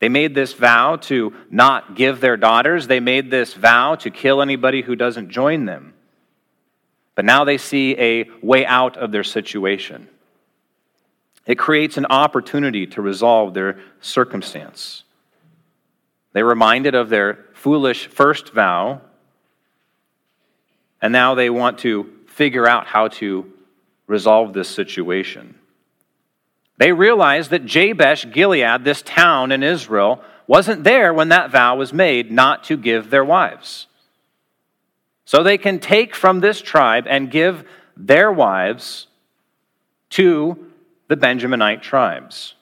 They 0.00 0.08
made 0.08 0.34
this 0.34 0.54
vow 0.54 0.96
to 0.96 1.34
not 1.50 1.94
give 1.94 2.20
their 2.20 2.38
daughters. 2.38 2.86
They 2.86 3.00
made 3.00 3.30
this 3.30 3.54
vow 3.54 3.94
to 3.96 4.10
kill 4.10 4.42
anybody 4.42 4.82
who 4.82 4.96
doesn't 4.96 5.30
join 5.30 5.66
them. 5.66 5.94
But 7.14 7.26
now 7.26 7.44
they 7.44 7.58
see 7.58 7.98
a 7.98 8.28
way 8.42 8.64
out 8.64 8.96
of 8.96 9.12
their 9.12 9.24
situation. 9.24 10.08
It 11.46 11.58
creates 11.58 11.98
an 11.98 12.06
opportunity 12.06 12.86
to 12.88 13.02
resolve 13.02 13.52
their 13.52 13.78
circumstance. 14.00 15.04
They're 16.32 16.46
reminded 16.46 16.94
of 16.94 17.10
their 17.10 17.46
foolish 17.52 18.06
first 18.06 18.52
vow, 18.52 19.02
and 21.02 21.12
now 21.12 21.34
they 21.34 21.50
want 21.50 21.78
to 21.80 22.10
figure 22.26 22.66
out 22.66 22.86
how 22.86 23.08
to 23.08 23.52
resolve 24.06 24.54
this 24.54 24.68
situation. 24.68 25.59
They 26.80 26.92
realized 26.92 27.50
that 27.50 27.66
Jabesh 27.66 28.32
Gilead, 28.32 28.84
this 28.84 29.02
town 29.02 29.52
in 29.52 29.62
Israel, 29.62 30.24
wasn't 30.46 30.82
there 30.82 31.12
when 31.12 31.28
that 31.28 31.50
vow 31.50 31.76
was 31.76 31.92
made 31.92 32.32
not 32.32 32.64
to 32.64 32.78
give 32.78 33.10
their 33.10 33.24
wives. 33.24 33.86
So 35.26 35.42
they 35.42 35.58
can 35.58 35.78
take 35.78 36.14
from 36.14 36.40
this 36.40 36.62
tribe 36.62 37.04
and 37.06 37.30
give 37.30 37.64
their 37.98 38.32
wives 38.32 39.08
to 40.10 40.56
the 41.08 41.18
Benjaminite 41.18 41.82
tribes. 41.82 42.54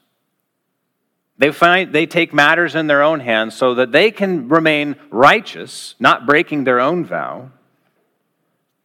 They, 1.39 1.53
find, 1.53 1.93
they 1.93 2.07
take 2.07 2.35
matters 2.35 2.75
in 2.75 2.89
their 2.89 3.05
own 3.05 3.21
hands 3.21 3.55
so 3.55 3.77
that 3.77 3.93
they 3.93 4.11
can 4.11 4.49
remain 4.49 4.97
righteous, 5.11 5.95
not 6.01 6.27
breaking 6.27 6.65
their 6.65 6.81
own 6.81 7.05
vow, 7.05 7.53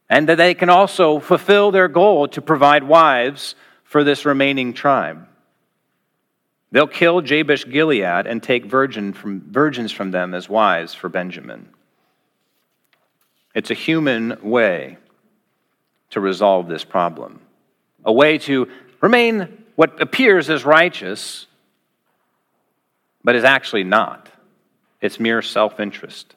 and 0.08 0.28
that 0.28 0.36
they 0.36 0.54
can 0.54 0.70
also 0.70 1.18
fulfill 1.18 1.72
their 1.72 1.88
goal 1.88 2.28
to 2.28 2.40
provide 2.40 2.84
wives 2.84 3.56
for 3.94 4.02
this 4.02 4.24
remaining 4.24 4.72
tribe. 4.72 5.24
They'll 6.72 6.88
kill 6.88 7.20
Jabesh 7.20 7.70
Gilead 7.70 8.26
and 8.26 8.42
take 8.42 8.64
virgin 8.64 9.12
from, 9.12 9.40
virgins 9.52 9.92
from 9.92 10.10
them 10.10 10.34
as 10.34 10.48
wives 10.48 10.94
for 10.94 11.08
Benjamin. 11.08 11.68
It's 13.54 13.70
a 13.70 13.74
human 13.74 14.36
way 14.42 14.98
to 16.10 16.18
resolve 16.18 16.66
this 16.66 16.82
problem, 16.82 17.40
a 18.04 18.12
way 18.12 18.36
to 18.38 18.68
remain 19.00 19.64
what 19.76 20.02
appears 20.02 20.50
as 20.50 20.64
righteous 20.64 21.46
but 23.22 23.36
is 23.36 23.44
actually 23.44 23.84
not. 23.84 24.28
It's 25.00 25.20
mere 25.20 25.40
self 25.40 25.78
interest. 25.78 26.34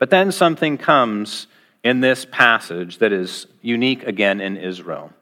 But 0.00 0.10
then 0.10 0.32
something 0.32 0.76
comes 0.76 1.46
in 1.84 2.00
this 2.00 2.26
passage 2.28 2.98
that 2.98 3.12
is 3.12 3.46
unique 3.60 4.02
again 4.02 4.40
in 4.40 4.56
Israel. 4.56 5.12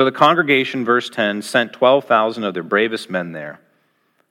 So 0.00 0.06
the 0.06 0.12
congregation, 0.12 0.86
verse 0.86 1.10
10, 1.10 1.42
sent 1.42 1.74
12,000 1.74 2.42
of 2.44 2.54
their 2.54 2.62
bravest 2.62 3.10
men 3.10 3.32
there. 3.32 3.60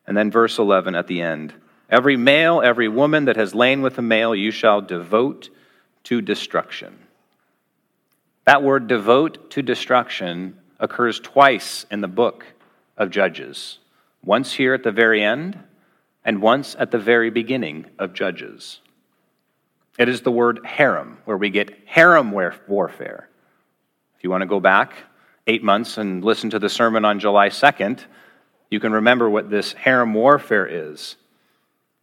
And 0.08 0.18
then 0.18 0.32
verse 0.32 0.58
11 0.58 0.96
at 0.96 1.06
the 1.06 1.22
end 1.22 1.54
Every 1.92 2.18
male, 2.18 2.60
every 2.60 2.88
woman 2.88 3.26
that 3.26 3.36
has 3.36 3.54
lain 3.54 3.84
with 3.84 3.96
a 4.00 4.02
male, 4.02 4.34
you 4.34 4.50
shall 4.50 4.82
devote 4.82 5.52
to 6.06 6.22
destruction. 6.22 6.98
That 8.46 8.64
word 8.64 8.88
devote 8.88 9.52
to 9.52 9.62
destruction 9.62 10.58
occurs 10.80 11.20
twice 11.20 11.86
in 11.92 12.02
the 12.02 12.08
book 12.08 12.48
of 12.98 13.12
Judges 13.12 13.78
once 14.24 14.54
here 14.54 14.74
at 14.74 14.82
the 14.82 14.92
very 14.92 15.24
end, 15.24 15.60
and 16.26 16.42
once 16.42 16.76
at 16.80 16.90
the 16.90 16.98
very 16.98 17.30
beginning 17.30 17.86
of 18.00 18.16
Judges. 18.16 18.80
It 20.00 20.10
is 20.10 20.22
the 20.22 20.32
word 20.32 20.62
herem, 20.64 21.18
where 21.26 21.38
we 21.38 21.52
get 21.52 21.88
herem 21.88 22.32
warfare. 22.32 23.30
If 24.18 24.24
you 24.24 24.32
want 24.32 24.42
to 24.42 24.48
go 24.48 24.60
back 24.60 24.96
eight 25.48 25.64
months 25.64 25.98
and 25.98 26.24
listen 26.24 26.50
to 26.52 26.60
the 26.60 26.70
sermon 26.70 27.06
on 27.06 27.20
July 27.20 27.50
2nd, 27.50 28.04
you 28.70 28.80
can 28.80 28.94
remember 28.94 29.30
what 29.30 29.50
this 29.50 29.74
herem 29.74 30.14
warfare 30.14 30.68
is. 30.68 31.16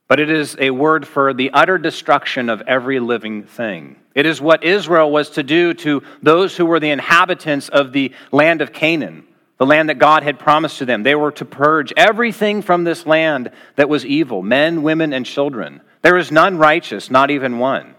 But 0.09 0.21
it 0.21 0.31
is 0.31 0.57
a 0.59 0.71
word 0.71 1.07
for 1.07 1.35
the 1.35 1.51
utter 1.53 1.79
destruction 1.79 2.49
of 2.49 2.63
every 2.63 3.01
living 3.01 3.45
thing. 3.45 3.97
It 4.15 4.27
is 4.27 4.41
what 4.41 4.65
Israel 4.65 5.11
was 5.11 5.31
to 5.31 5.43
do 5.43 5.75
to 5.75 6.03
those 6.23 6.57
who 6.57 6.67
were 6.67 6.81
the 6.81 6.91
inhabitants 6.91 7.69
of 7.69 7.93
the 7.93 8.13
land 8.31 8.63
of 8.63 8.73
Canaan 8.73 9.27
the 9.59 9.67
land 9.67 9.89
that 9.89 9.99
God 9.99 10.23
had 10.23 10.39
promised 10.39 10.79
to 10.79 10.85
them. 10.85 11.03
They 11.03 11.15
were 11.15 11.33
to 11.33 11.45
purge 11.45 11.93
everything 11.97 12.63
from 12.63 12.85
this 12.85 13.07
land 13.07 13.51
that 13.77 13.89
was 13.89 14.05
evil 14.05 14.43
men, 14.43 14.83
women, 14.83 15.13
and 15.13 15.25
children. 15.25 15.81
There 16.03 16.19
is 16.19 16.31
none 16.31 16.59
righteous, 16.59 17.11
not 17.11 17.31
even 17.31 17.59
one. 17.59 17.95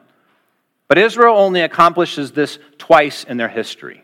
But 0.88 0.98
Israel 0.98 1.38
only 1.38 1.62
accomplishes 1.62 2.32
this 2.32 2.60
twice 2.78 3.24
in 3.24 3.38
their 3.38 3.50
history, 3.50 4.04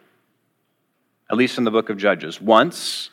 at 1.33 1.37
least 1.37 1.57
in 1.57 1.63
the 1.63 1.71
book 1.71 1.89
of 1.89 1.97
Judges. 1.97 2.39
Once, 2.39 3.09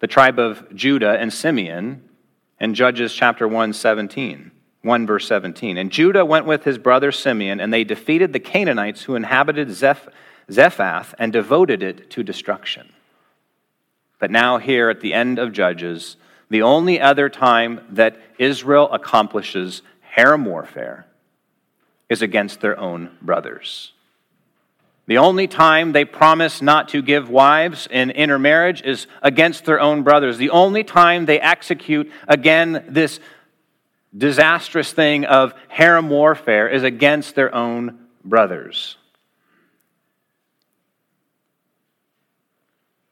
the 0.00 0.08
tribe 0.08 0.40
of 0.40 0.74
Judah 0.74 1.16
and 1.16 1.32
Simeon 1.32 2.02
in 2.58 2.74
Judges 2.74 3.14
chapter 3.14 3.46
1, 3.46 3.72
17. 3.72 4.50
1 4.82 5.06
verse 5.06 5.28
17. 5.28 5.78
And 5.78 5.92
Judah 5.92 6.24
went 6.24 6.44
with 6.44 6.64
his 6.64 6.78
brother 6.78 7.12
Simeon, 7.12 7.60
and 7.60 7.72
they 7.72 7.84
defeated 7.84 8.32
the 8.32 8.40
Canaanites 8.40 9.04
who 9.04 9.14
inhabited 9.14 9.70
Zeph 9.70 10.08
Zephath 10.50 11.14
and 11.20 11.32
devoted 11.32 11.84
it 11.84 12.10
to 12.10 12.24
destruction. 12.24 12.92
But 14.18 14.32
now, 14.32 14.58
here 14.58 14.90
at 14.90 15.00
the 15.00 15.14
end 15.14 15.38
of 15.38 15.52
Judges, 15.52 16.16
the 16.50 16.62
only 16.62 17.00
other 17.00 17.28
time 17.28 17.86
that 17.90 18.20
Israel 18.40 18.90
accomplishes 18.90 19.82
herem 20.16 20.44
warfare 20.46 21.06
is 22.08 22.22
against 22.22 22.60
their 22.60 22.76
own 22.76 23.16
brothers. 23.22 23.92
The 25.12 25.18
only 25.18 25.46
time 25.46 25.92
they 25.92 26.06
promise 26.06 26.62
not 26.62 26.88
to 26.88 27.02
give 27.02 27.28
wives 27.28 27.86
in 27.90 28.10
intermarriage 28.10 28.80
is 28.80 29.06
against 29.20 29.66
their 29.66 29.78
own 29.78 30.04
brothers. 30.04 30.38
The 30.38 30.48
only 30.48 30.84
time 30.84 31.26
they 31.26 31.38
execute, 31.38 32.10
again, 32.26 32.86
this 32.88 33.20
disastrous 34.16 34.90
thing 34.90 35.26
of 35.26 35.52
herem 35.70 36.08
warfare 36.08 36.66
is 36.66 36.82
against 36.82 37.34
their 37.34 37.54
own 37.54 38.06
brothers. 38.24 38.96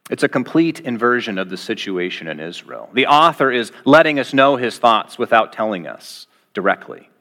It's 0.09 0.23
a 0.23 0.27
complete 0.27 0.79
inversion 0.79 1.37
of 1.37 1.51
the 1.51 1.57
situation 1.57 2.27
in 2.27 2.39
Israel. 2.39 2.89
The 2.93 3.05
author 3.05 3.51
is 3.51 3.71
letting 3.85 4.17
us 4.17 4.33
know 4.33 4.55
his 4.55 4.79
thoughts 4.79 5.19
without 5.19 5.53
telling 5.53 5.85
us 5.85 6.25
directly. 6.55 7.11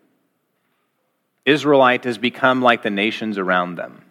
Israelite 1.45 2.05
has 2.05 2.17
become 2.17 2.63
like 2.63 2.83
the 2.83 2.89
nations 2.89 3.37
around 3.37 3.75
them. 3.75 4.07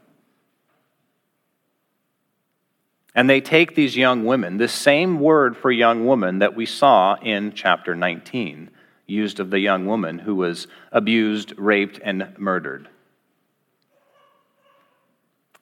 And 3.15 3.29
they 3.29 3.41
take 3.41 3.75
these 3.75 3.97
young 3.97 4.25
women, 4.25 4.57
this 4.57 4.71
same 4.71 5.19
word 5.19 5.57
for 5.57 5.71
young 5.71 6.05
woman 6.05 6.39
that 6.39 6.55
we 6.55 6.65
saw 6.65 7.15
in 7.15 7.53
chapter 7.53 7.95
19, 7.95 8.69
used 9.07 9.39
of 9.39 9.49
the 9.49 9.59
young 9.59 9.85
woman 9.85 10.19
who 10.19 10.35
was 10.35 10.67
abused, 10.91 11.53
raped, 11.57 11.99
and 12.03 12.37
murdered. 12.37 12.87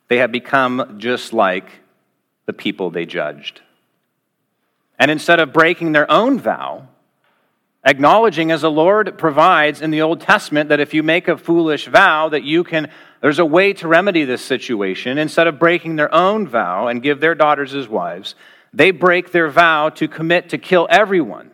They 0.10 0.18
have 0.18 0.32
become 0.32 0.98
just 1.00 1.34
like 1.34 1.70
the 2.46 2.54
people 2.54 2.90
they 2.90 3.06
judged. 3.06 3.62
And 5.00 5.12
instead 5.12 5.40
of 5.40 5.54
breaking 5.54 5.92
their 5.92 6.10
own 6.12 6.40
vow, 6.40 6.88
acknowledging 7.86 8.52
as 8.52 8.62
the 8.62 8.72
Lord 8.72 9.18
provides 9.18 9.82
in 9.82 9.92
the 9.92 10.02
Old 10.02 10.22
Testament 10.22 10.70
that 10.70 10.80
if 10.80 10.94
you 10.94 11.04
make 11.04 11.28
a 11.28 11.38
foolish 11.38 11.88
vow 11.88 12.30
that 12.30 12.44
you 12.44 12.64
can 12.64 12.92
there's 13.22 13.40
a 13.40 13.46
way 13.46 13.74
to 13.74 13.88
remedy 13.88 14.26
this 14.26 14.44
situation 14.44 15.18
instead 15.18 15.48
of 15.48 15.60
breaking 15.60 15.96
their 15.96 16.14
own 16.14 16.48
vow 16.48 16.88
and 16.88 17.04
give 17.04 17.20
their 17.20 17.36
daughters 17.36 17.74
as 17.74 17.88
wives 17.88 18.36
they 18.74 18.92
break 18.92 19.32
their 19.32 19.50
vow 19.50 19.90
to 19.90 20.08
commit 20.08 20.50
to 20.50 20.58
kill 20.58 20.88
everyone 20.90 21.52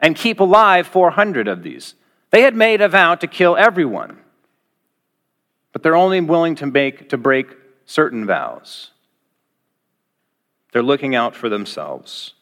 and 0.00 0.16
keep 0.16 0.40
alive 0.40 0.86
400 0.86 1.48
of 1.48 1.62
these 1.62 1.94
they 2.30 2.42
had 2.42 2.54
made 2.54 2.80
a 2.80 2.88
vow 2.88 3.14
to 3.14 3.26
kill 3.26 3.56
everyone 3.56 4.18
but 5.72 5.82
they're 5.82 5.96
only 5.96 6.20
willing 6.20 6.54
to 6.56 6.66
make 6.66 7.08
to 7.08 7.16
break 7.16 7.48
certain 7.86 8.26
vows 8.26 8.92
they're 10.72 10.82
looking 10.82 11.14
out 11.14 11.36
for 11.36 11.48
themselves. 11.48 12.32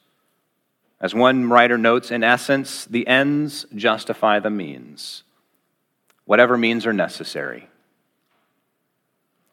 As 1.00 1.14
one 1.14 1.48
writer 1.48 1.76
notes, 1.76 2.10
in 2.10 2.22
essence, 2.22 2.84
the 2.84 3.06
ends 3.06 3.66
justify 3.74 4.38
the 4.38 4.50
means, 4.50 5.24
whatever 6.24 6.56
means 6.56 6.86
are 6.86 6.92
necessary. 6.92 7.68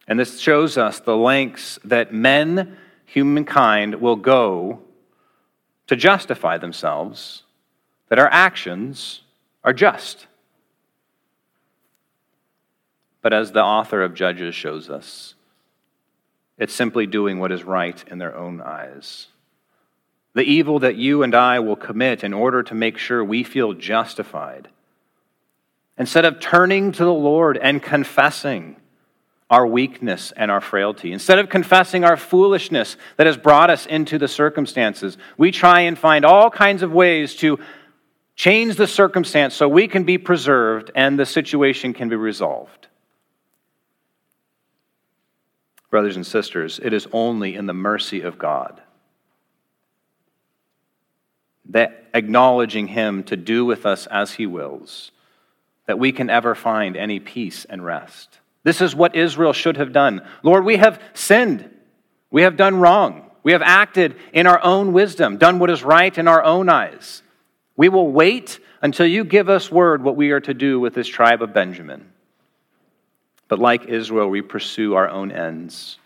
And 0.08 0.20
this 0.20 0.40
shows 0.40 0.78
us 0.78 1.00
the 1.00 1.18
lengths 1.18 1.80
that 1.84 2.14
men, 2.14 2.78
humankind, 3.06 3.96
will 3.96 4.16
go 4.16 4.80
to 5.88 5.96
justify 5.96 6.58
themselves, 6.58 7.44
that 8.10 8.20
our 8.20 8.30
actions 8.32 9.22
are 9.64 9.74
just. 9.74 10.28
But 13.22 13.34
as 13.34 13.52
the 13.52 13.64
author 13.64 14.02
of 14.02 14.14
Judges 14.14 14.56
shows 14.56 14.90
us, 14.90 15.36
it's 16.58 16.74
simply 16.74 17.06
doing 17.06 17.40
what 17.40 17.52
is 17.52 17.64
right 17.64 18.02
in 18.08 18.18
their 18.18 18.36
own 18.36 18.62
eyes. 18.62 19.28
The 20.34 20.44
evil 20.44 20.80
that 20.80 20.96
you 20.96 21.24
and 21.24 21.36
I 21.36 21.60
will 21.60 21.76
commit 21.76 22.24
in 22.24 22.34
order 22.34 22.64
to 22.64 22.76
make 22.76 22.98
sure 22.98 23.24
we 23.24 23.44
feel 23.44 23.74
justified. 23.74 24.70
Instead 25.98 26.26
of 26.26 26.40
turning 26.40 26.92
to 26.94 27.04
the 27.04 27.14
Lord 27.14 27.58
and 27.58 27.82
confessing 27.82 28.78
our 29.50 29.66
weakness 29.66 30.34
and 30.36 30.52
our 30.52 30.62
frailty, 30.62 31.14
instead 31.14 31.40
of 31.40 31.50
confessing 31.50 32.04
our 32.04 32.18
foolishness 32.18 32.98
that 33.16 33.28
has 33.28 33.38
brought 33.38 33.70
us 33.70 33.86
into 33.86 34.18
the 34.18 34.28
circumstances, 34.28 35.18
we 35.38 35.52
try 35.52 35.82
and 35.82 35.98
find 35.98 36.26
all 36.26 36.50
kinds 36.50 36.84
of 36.84 36.92
ways 36.92 37.36
to 37.36 37.60
change 38.36 38.76
the 38.76 38.88
circumstance 38.88 39.54
so 39.54 39.68
we 39.68 39.88
can 39.88 40.04
be 40.04 40.18
preserved 40.18 40.92
and 40.96 41.18
the 41.18 41.26
situation 41.26 41.94
can 41.94 42.10
be 42.10 42.16
resolved. 42.16 42.88
brothers 45.90 46.16
and 46.16 46.28
sisters, 46.28 46.80
it 46.84 46.94
is 46.94 47.08
only 47.12 47.56
in 47.56 47.66
the 47.66 47.74
mercy 47.74 48.22
of 48.22 48.38
God 48.38 48.82
that 51.70 52.06
acknowledging 52.14 52.88
Him 52.88 53.24
to 53.24 53.36
do 53.36 53.66
with 53.66 53.86
us 53.86 54.08
as 54.08 54.34
He 54.34 54.46
wills, 54.46 55.12
that 55.86 56.00
we 56.00 56.12
can 56.12 56.30
ever 56.30 56.56
find 56.56 56.96
any 56.96 57.20
peace 57.20 57.66
and 57.66 57.84
rest. 57.84 58.40
This 58.68 58.82
is 58.82 58.94
what 58.94 59.16
Israel 59.16 59.54
should 59.54 59.78
have 59.78 59.94
done. 59.94 60.22
Lord, 60.44 60.66
we 60.66 60.76
have 60.76 61.02
sinned. 61.14 61.74
We 62.30 62.42
have 62.42 62.58
done 62.58 62.82
wrong. 62.82 63.32
We 63.42 63.54
have 63.54 63.62
acted 63.62 64.18
in 64.34 64.46
our 64.46 64.62
own 64.62 64.92
wisdom, 64.92 65.38
done 65.38 65.60
what 65.60 65.70
is 65.70 65.86
right 65.86 66.18
in 66.18 66.28
our 66.28 66.44
own 66.44 66.68
eyes. 66.68 67.24
We 67.78 67.88
will 67.88 68.12
wait 68.12 68.60
until 68.82 69.06
you 69.06 69.24
give 69.24 69.48
us 69.48 69.72
word 69.72 70.04
what 70.04 70.18
we 70.18 70.32
are 70.32 70.42
to 70.42 70.54
do 70.54 70.82
with 70.82 70.94
this 70.94 71.08
tribe 71.08 71.42
of 71.42 71.54
Benjamin. 71.54 72.12
But 73.48 73.60
like 73.60 73.86
Israel, 73.86 74.28
we 74.28 74.42
pursue 74.42 74.96
our 74.96 75.08
own 75.08 75.32
ends, 75.32 75.98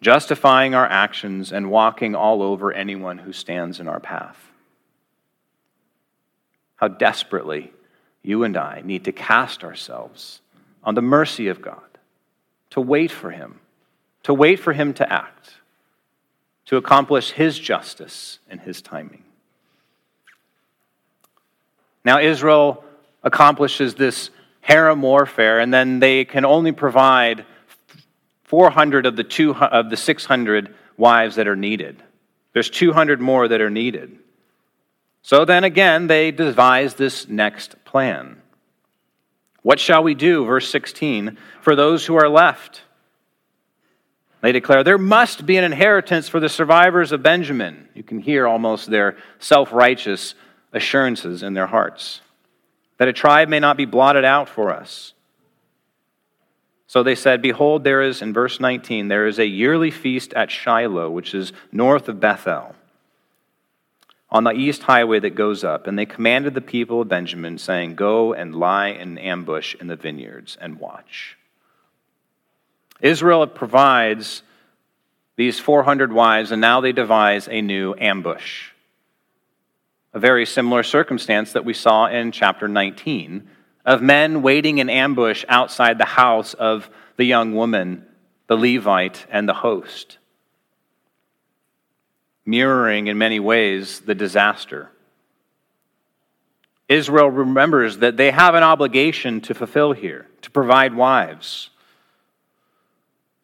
justifying 0.00 0.74
our 0.74 0.86
actions 0.86 1.52
and 1.52 1.70
walking 1.70 2.14
all 2.14 2.42
over 2.42 2.72
anyone 2.72 3.18
who 3.18 3.34
stands 3.34 3.80
in 3.80 3.86
our 3.86 4.00
path. 4.00 4.38
How 6.76 6.88
desperately 6.88 7.70
you 8.22 8.44
and 8.44 8.56
I 8.56 8.80
need 8.82 9.04
to 9.04 9.12
cast 9.12 9.62
ourselves 9.62 10.40
on 10.84 10.94
the 10.94 11.02
mercy 11.02 11.48
of 11.48 11.62
God, 11.62 11.80
to 12.70 12.80
wait 12.80 13.10
for 13.10 13.30
Him, 13.30 13.60
to 14.24 14.34
wait 14.34 14.58
for 14.58 14.72
Him 14.72 14.92
to 14.94 15.12
act, 15.12 15.54
to 16.66 16.76
accomplish 16.76 17.30
His 17.30 17.58
justice 17.58 18.38
and 18.48 18.60
His 18.60 18.82
timing. 18.82 19.24
Now, 22.04 22.20
Israel 22.20 22.84
accomplishes 23.22 23.94
this 23.94 24.30
herem 24.66 25.00
warfare, 25.00 25.60
and 25.60 25.72
then 25.72 26.00
they 26.00 26.24
can 26.24 26.44
only 26.44 26.72
provide 26.72 27.44
400 28.44 29.06
of 29.06 29.16
the, 29.16 29.24
two, 29.24 29.54
of 29.54 29.90
the 29.90 29.96
600 29.96 30.74
wives 30.96 31.36
that 31.36 31.48
are 31.48 31.56
needed. 31.56 32.02
There's 32.52 32.68
200 32.68 33.20
more 33.20 33.48
that 33.48 33.60
are 33.60 33.70
needed. 33.70 34.18
So 35.22 35.44
then 35.44 35.64
again, 35.64 36.08
they 36.08 36.32
devise 36.32 36.94
this 36.94 37.28
next 37.28 37.82
plan. 37.84 38.41
What 39.62 39.80
shall 39.80 40.02
we 40.02 40.14
do? 40.14 40.44
Verse 40.44 40.68
16 40.68 41.38
for 41.60 41.76
those 41.76 42.04
who 42.04 42.16
are 42.16 42.28
left. 42.28 42.82
They 44.40 44.52
declare, 44.52 44.82
There 44.82 44.98
must 44.98 45.46
be 45.46 45.56
an 45.56 45.64
inheritance 45.64 46.28
for 46.28 46.40
the 46.40 46.48
survivors 46.48 47.12
of 47.12 47.22
Benjamin. 47.22 47.88
You 47.94 48.02
can 48.02 48.18
hear 48.18 48.46
almost 48.46 48.90
their 48.90 49.16
self 49.38 49.72
righteous 49.72 50.34
assurances 50.72 51.42
in 51.42 51.54
their 51.54 51.66
hearts 51.66 52.20
that 52.98 53.08
a 53.08 53.12
tribe 53.12 53.48
may 53.48 53.58
not 53.58 53.76
be 53.76 53.84
blotted 53.84 54.24
out 54.24 54.48
for 54.48 54.72
us. 54.72 55.12
So 56.86 57.02
they 57.02 57.14
said, 57.14 57.40
Behold, 57.40 57.84
there 57.84 58.02
is, 58.02 58.20
in 58.20 58.32
verse 58.32 58.60
19, 58.60 59.08
there 59.08 59.26
is 59.26 59.38
a 59.38 59.46
yearly 59.46 59.90
feast 59.90 60.32
at 60.34 60.50
Shiloh, 60.50 61.10
which 61.10 61.34
is 61.34 61.52
north 61.72 62.08
of 62.08 62.20
Bethel, 62.20 62.74
on 64.32 64.42
the 64.42 64.50
east 64.50 64.82
highway 64.82 65.20
that 65.20 65.36
goes 65.36 65.62
up. 65.62 65.86
And 65.86 65.96
they 65.96 66.06
commanded 66.06 66.54
the 66.54 66.60
people 66.60 67.02
of 67.02 67.08
Benjamin, 67.08 67.58
saying, 67.58 67.94
Go 67.94 68.34
and 68.34 68.56
lie 68.56 68.88
in 68.88 69.16
ambush 69.18 69.76
in 69.76 69.86
the 69.86 69.94
vineyards 69.94 70.58
and 70.60 70.80
watch. 70.80 71.38
Israel 73.00 73.46
provides 73.46 74.42
these 75.36 75.60
400 75.60 76.12
wives, 76.12 76.50
and 76.50 76.60
now 76.60 76.80
they 76.80 76.92
devise 76.92 77.46
a 77.48 77.62
new 77.62 77.94
ambush 77.96 78.72
a 80.12 80.18
very 80.18 80.44
similar 80.46 80.82
circumstance 80.82 81.52
that 81.52 81.64
we 81.64 81.74
saw 81.74 82.06
in 82.06 82.32
chapter 82.32 82.68
19 82.68 83.48
of 83.84 84.02
men 84.02 84.42
waiting 84.42 84.78
in 84.78 84.90
ambush 84.90 85.44
outside 85.48 85.98
the 85.98 86.04
house 86.04 86.54
of 86.54 86.88
the 87.16 87.24
young 87.24 87.54
woman, 87.54 88.04
the 88.46 88.56
Levite, 88.56 89.26
and 89.30 89.48
the 89.48 89.54
host, 89.54 90.18
mirroring 92.44 93.06
in 93.06 93.18
many 93.18 93.40
ways 93.40 94.00
the 94.00 94.14
disaster. 94.14 94.90
Israel 96.88 97.30
remembers 97.30 97.98
that 97.98 98.16
they 98.16 98.30
have 98.30 98.54
an 98.54 98.62
obligation 98.62 99.40
to 99.42 99.54
fulfill 99.54 99.92
here, 99.92 100.26
to 100.42 100.50
provide 100.50 100.94
wives. 100.94 101.70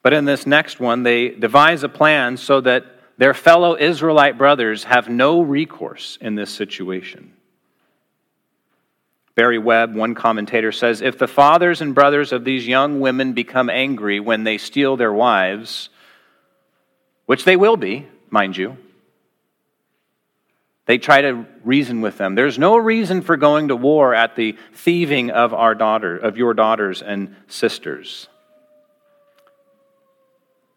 But 0.03 0.13
in 0.13 0.25
this 0.25 0.47
next 0.47 0.81
one, 0.81 1.03
they 1.03 1.31
devise 1.31 1.83
a 1.83 1.89
plan 1.89 2.37
so 2.37 2.61
that 2.61 2.85
their 3.17 3.35
fellow 3.35 3.77
Israelite 3.77 4.39
brothers 4.39 4.85
have 4.85 5.09
no 5.09 5.41
recourse 5.41 6.19
in 6.21 6.35
this 6.35 6.51
situation. 6.51 7.33
Barry 9.35 9.59
Webb, 9.59 9.95
one 9.95 10.15
commentator, 10.15 10.73
says 10.73 11.01
if 11.01 11.17
the 11.17 11.29
fathers 11.29 11.81
and 11.81 11.95
brothers 11.95 12.33
of 12.33 12.45
these 12.45 12.67
young 12.67 13.01
women 13.01 13.33
become 13.33 13.71
angry 13.71 14.19
when 14.19 14.45
they 14.45 14.59
steal 14.59 14.97
their 14.97 15.13
wives, 15.13 15.91
which 17.27 17.45
they 17.45 17.57
will 17.57 17.77
be, 17.77 18.07
mind 18.31 18.57
you, 18.57 18.77
they 20.89 20.97
try 20.97 21.21
to 21.21 21.45
reason 21.65 22.01
with 22.01 22.17
them. 22.17 22.35
There's 22.35 22.59
no 22.59 22.79
reason 22.79 23.21
for 23.21 23.37
going 23.37 23.69
to 23.69 23.77
war 23.77 24.15
at 24.15 24.37
the 24.37 24.57
thieving 24.73 25.31
of 25.31 25.53
our 25.53 25.75
daughter, 25.75 26.17
of 26.17 26.39
your 26.39 26.55
daughters 26.55 27.03
and 27.03 27.37
sisters. 27.47 28.27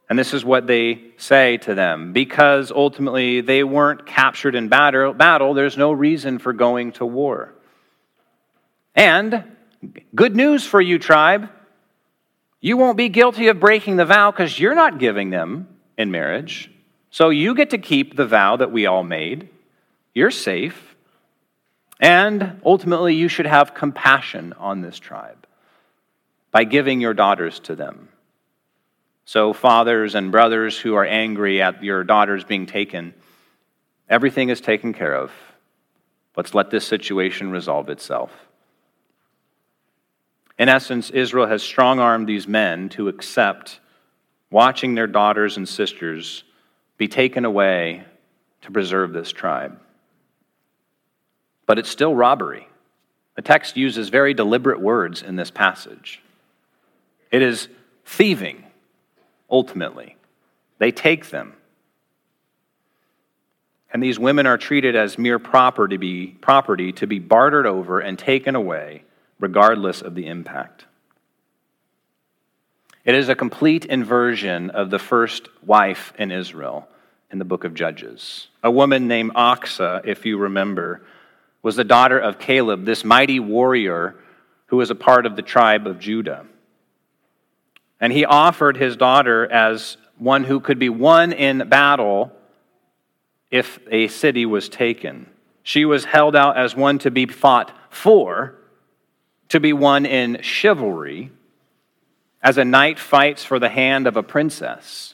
And 0.09 0.19
this 0.19 0.33
is 0.33 0.43
what 0.43 0.67
they 0.67 1.01
say 1.15 1.55
to 1.59 1.73
them. 1.73 2.11
Because 2.11 2.73
ultimately 2.73 3.39
they 3.39 3.63
weren't 3.63 4.05
captured 4.05 4.53
in 4.53 4.67
battle, 4.67 5.53
there's 5.53 5.77
no 5.77 5.93
reason 5.93 6.39
for 6.39 6.51
going 6.51 6.91
to 6.93 7.05
war. 7.05 7.53
And 8.93 9.45
good 10.13 10.35
news 10.35 10.65
for 10.65 10.81
you, 10.81 10.99
tribe. 10.99 11.49
You 12.59 12.75
won't 12.75 12.97
be 12.97 13.07
guilty 13.07 13.47
of 13.47 13.61
breaking 13.61 13.95
the 13.95 14.05
vow 14.05 14.31
because 14.31 14.59
you're 14.59 14.75
not 14.75 14.99
giving 14.99 15.29
them 15.29 15.69
in 15.97 16.11
marriage. 16.11 16.69
So 17.11 17.29
you 17.29 17.55
get 17.55 17.69
to 17.69 17.77
keep 17.77 18.17
the 18.17 18.27
vow 18.27 18.57
that 18.57 18.73
we 18.73 18.85
all 18.87 19.03
made. 19.03 19.47
You're 20.13 20.31
safe. 20.31 20.95
And 21.99 22.59
ultimately, 22.65 23.15
you 23.15 23.27
should 23.27 23.45
have 23.45 23.73
compassion 23.73 24.53
on 24.53 24.81
this 24.81 24.97
tribe 24.97 25.45
by 26.49 26.63
giving 26.63 26.99
your 26.99 27.13
daughters 27.13 27.59
to 27.61 27.75
them. 27.75 28.09
So, 29.25 29.53
fathers 29.53 30.15
and 30.15 30.31
brothers 30.31 30.77
who 30.77 30.95
are 30.95 31.05
angry 31.05 31.61
at 31.61 31.83
your 31.83 32.03
daughters 32.03 32.43
being 32.43 32.65
taken, 32.65 33.13
everything 34.09 34.49
is 34.49 34.59
taken 34.59 34.93
care 34.93 35.15
of. 35.15 35.31
Let's 36.35 36.53
let 36.53 36.71
this 36.71 36.87
situation 36.87 37.51
resolve 37.51 37.89
itself. 37.89 38.31
In 40.57 40.69
essence, 40.69 41.09
Israel 41.09 41.47
has 41.47 41.63
strong 41.63 41.99
armed 41.99 42.27
these 42.27 42.47
men 42.47 42.89
to 42.89 43.07
accept 43.07 43.79
watching 44.49 44.95
their 44.95 45.07
daughters 45.07 45.57
and 45.57 45.67
sisters 45.67 46.43
be 46.97 47.07
taken 47.07 47.45
away 47.45 48.03
to 48.61 48.71
preserve 48.71 49.13
this 49.13 49.31
tribe. 49.31 49.79
But 51.71 51.79
it's 51.79 51.89
still 51.89 52.13
robbery. 52.13 52.67
The 53.37 53.41
text 53.41 53.77
uses 53.77 54.09
very 54.09 54.33
deliberate 54.33 54.81
words 54.81 55.21
in 55.21 55.37
this 55.37 55.49
passage. 55.49 56.21
It 57.31 57.41
is 57.41 57.69
thieving 58.03 58.65
ultimately. 59.49 60.17
They 60.79 60.91
take 60.91 61.29
them. 61.29 61.53
And 63.93 64.03
these 64.03 64.19
women 64.19 64.47
are 64.47 64.57
treated 64.57 64.97
as 64.97 65.17
mere 65.17 65.39
property 65.39 65.95
to 65.95 65.97
be, 65.97 66.27
property 66.41 66.91
to 66.91 67.07
be 67.07 67.19
bartered 67.19 67.65
over 67.65 68.01
and 68.01 68.19
taken 68.19 68.53
away, 68.53 69.03
regardless 69.39 70.01
of 70.01 70.13
the 70.13 70.27
impact. 70.27 70.83
It 73.05 73.15
is 73.15 73.29
a 73.29 73.35
complete 73.35 73.85
inversion 73.85 74.71
of 74.71 74.89
the 74.89 74.99
first 74.99 75.47
wife 75.65 76.11
in 76.19 76.33
Israel 76.33 76.89
in 77.31 77.39
the 77.39 77.45
book 77.45 77.63
of 77.63 77.73
Judges. 77.73 78.49
A 78.61 78.69
woman 78.69 79.07
named 79.07 79.35
Achsah, 79.35 80.01
if 80.03 80.25
you 80.25 80.37
remember, 80.37 81.03
was 81.61 81.75
the 81.75 81.83
daughter 81.83 82.19
of 82.19 82.39
Caleb, 82.39 82.85
this 82.85 83.03
mighty 83.03 83.39
warrior 83.39 84.15
who 84.67 84.77
was 84.77 84.89
a 84.89 84.95
part 84.95 85.25
of 85.25 85.35
the 85.35 85.41
tribe 85.41 85.85
of 85.85 85.99
Judah. 85.99 86.45
And 87.99 88.11
he 88.11 88.25
offered 88.25 88.77
his 88.77 88.95
daughter 88.95 89.49
as 89.51 89.97
one 90.17 90.43
who 90.43 90.59
could 90.59 90.79
be 90.79 90.89
won 90.89 91.33
in 91.33 91.69
battle 91.69 92.31
if 93.51 93.79
a 93.91 94.07
city 94.07 94.45
was 94.45 94.69
taken. 94.69 95.27
She 95.61 95.85
was 95.85 96.05
held 96.05 96.35
out 96.35 96.57
as 96.57 96.75
one 96.75 96.99
to 96.99 97.11
be 97.11 97.25
fought 97.27 97.71
for, 97.89 98.55
to 99.49 99.59
be 99.59 99.73
won 99.73 100.05
in 100.05 100.41
chivalry, 100.41 101.31
as 102.41 102.57
a 102.57 102.65
knight 102.65 102.97
fights 102.97 103.43
for 103.43 103.59
the 103.59 103.69
hand 103.69 104.07
of 104.07 104.17
a 104.17 104.23
princess. 104.23 105.13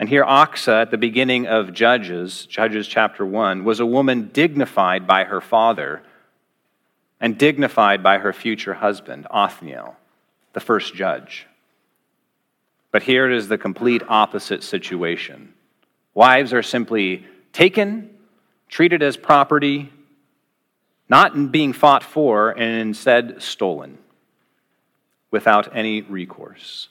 And 0.00 0.08
here, 0.08 0.24
Achsah, 0.24 0.80
at 0.80 0.90
the 0.90 0.96
beginning 0.96 1.46
of 1.46 1.74
Judges, 1.74 2.46
Judges 2.46 2.88
chapter 2.88 3.24
1, 3.26 3.64
was 3.64 3.80
a 3.80 3.86
woman 3.86 4.30
dignified 4.32 5.06
by 5.06 5.24
her 5.24 5.42
father 5.42 6.02
and 7.20 7.36
dignified 7.36 8.02
by 8.02 8.16
her 8.16 8.32
future 8.32 8.72
husband, 8.72 9.26
Othniel, 9.30 9.94
the 10.54 10.60
first 10.60 10.94
judge. 10.94 11.46
But 12.92 13.02
here 13.02 13.30
it 13.30 13.36
is 13.36 13.48
the 13.48 13.58
complete 13.58 14.02
opposite 14.08 14.62
situation. 14.62 15.52
Wives 16.14 16.54
are 16.54 16.62
simply 16.62 17.26
taken, 17.52 18.08
treated 18.70 19.02
as 19.02 19.18
property, 19.18 19.92
not 21.10 21.52
being 21.52 21.74
fought 21.74 22.02
for, 22.02 22.52
and 22.52 22.80
instead 22.80 23.42
stolen 23.42 23.98
without 25.30 25.76
any 25.76 26.00
recourse. 26.00 26.88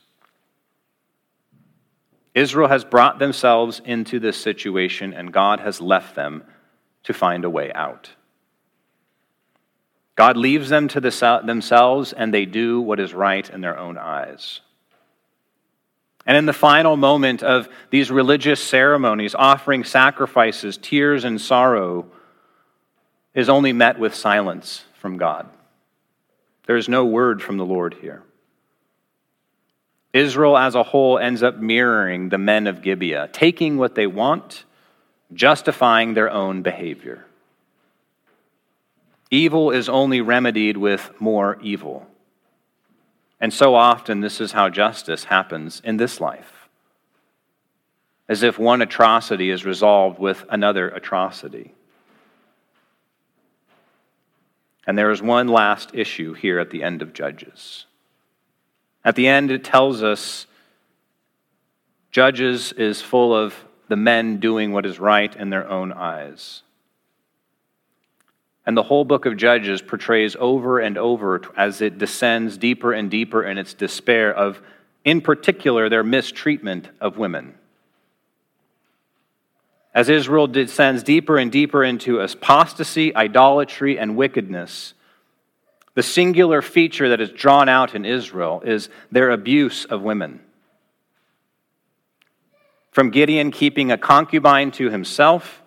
Israel 2.36 2.68
has 2.68 2.84
brought 2.86 3.20
themselves 3.20 3.82
into 3.84 4.20
this 4.20 4.38
situation, 4.38 5.14
and 5.14 5.34
God 5.34 5.60
has 5.60 5.82
left 5.82 6.16
them 6.16 6.44
to 7.04 7.14
find 7.14 7.44
a 7.44 7.50
way 7.50 7.72
out. 7.74 8.12
God 10.16 10.38
leaves 10.38 10.70
them 10.70 10.88
to 10.90 11.00
themselves, 11.00 12.14
and 12.14 12.34
they 12.34 12.46
do 12.46 12.82
what 12.82 13.00
is 13.00 13.14
right 13.14 13.50
in 13.50 13.62
their 13.62 13.78
own 13.78 13.98
eyes. 13.98 14.62
And 16.26 16.38
in 16.38 16.46
the 16.46 16.54
final 16.54 16.98
moment 16.98 17.42
of 17.42 17.70
these 17.90 18.12
religious 18.12 18.62
ceremonies, 18.62 19.34
offering 19.34 19.84
sacrifices, 19.84 20.78
tears, 20.78 21.24
and 21.24 21.40
sorrow 21.40 22.06
is 23.34 23.50
only 23.50 23.74
met 23.74 23.98
with 23.98 24.14
silence 24.14 24.84
from 25.00 25.18
God. 25.18 25.50
There 26.68 26.76
is 26.76 26.90
no 26.90 27.06
word 27.06 27.42
from 27.42 27.58
the 27.58 27.66
Lord 27.66 27.96
here. 27.96 28.22
Israel 30.14 30.58
as 30.58 30.76
a 30.76 30.84
whole 30.84 31.20
ends 31.20 31.44
up 31.44 31.58
mirroring 31.58 32.30
the 32.30 32.38
men 32.38 32.68
of 32.68 32.82
Gibeah, 32.82 33.30
taking 33.32 33.78
what 33.78 33.96
they 33.96 34.08
want, 34.08 34.66
justifying 35.34 36.14
their 36.14 36.30
own 36.30 36.64
behavior. 36.64 37.26
Evil 39.30 39.70
is 39.70 39.88
only 39.88 40.22
remedied 40.22 40.78
with 40.78 41.12
more 41.20 41.60
evil. 41.62 42.08
And 43.40 43.54
so 43.54 43.76
often, 43.76 44.22
this 44.22 44.42
is 44.42 44.52
how 44.52 44.70
justice 44.70 45.26
happens 45.26 45.82
in 45.84 45.98
this 45.98 46.20
life. 46.20 46.68
As 48.28 48.44
if 48.44 48.60
one 48.60 48.82
atrocity 48.82 49.50
is 49.50 49.66
resolved 49.66 50.20
with 50.20 50.44
another 50.50 50.90
atrocity. 50.90 51.74
And 54.88 54.98
there 54.98 55.12
is 55.12 55.22
one 55.22 55.48
last 55.48 55.92
issue 55.94 56.34
here 56.34 56.60
at 56.60 56.72
the 56.72 56.82
end 56.82 57.04
of 57.04 57.14
Judges. 57.14 57.86
At 59.04 59.16
the 59.16 59.28
end, 59.28 59.52
it 59.52 59.64
tells 59.64 60.04
us 60.04 60.46
Judges 62.12 62.72
is 62.74 63.02
full 63.02 63.36
of 63.36 63.56
the 63.88 63.96
men 63.96 64.38
doing 64.38 64.72
what 64.72 64.86
is 64.86 65.00
right 65.00 65.36
in 65.36 65.50
their 65.50 65.68
own 65.70 65.92
eyes. 65.92 66.64
And 68.66 68.76
the 68.78 68.84
whole 68.84 69.06
book 69.06 69.26
of 69.26 69.38
Judges 69.38 69.82
portrays 69.82 70.36
over 70.40 70.80
and 70.80 70.98
over 70.98 71.42
as 71.58 71.82
it 71.82 71.98
descends 71.98 72.58
deeper 72.58 72.94
and 72.94 73.10
deeper 73.10 73.44
in 73.44 73.58
its 73.58 73.74
despair 73.74 74.34
of, 74.34 74.62
in 75.04 75.22
particular, 75.22 75.90
their 75.90 76.04
mistreatment 76.04 76.90
of 77.00 77.18
women. 77.18 77.56
As 79.94 80.10
Israel 80.10 80.48
descends 80.48 81.02
deeper 81.02 81.38
and 81.38 81.52
deeper 81.52 81.84
into 81.84 82.20
apostasy, 82.20 83.16
idolatry, 83.16 83.98
and 83.98 84.16
wickedness, 84.16 84.94
the 86.00 86.04
singular 86.04 86.62
feature 86.62 87.10
that 87.10 87.20
is 87.20 87.30
drawn 87.30 87.68
out 87.68 87.94
in 87.94 88.06
Israel 88.06 88.62
is 88.64 88.88
their 89.12 89.32
abuse 89.32 89.84
of 89.84 90.02
women. 90.02 90.40
From 92.92 93.10
Gideon 93.10 93.52
keeping 93.52 93.92
a 93.92 93.98
concubine 93.98 94.72
to 94.72 94.90
himself 94.90 95.62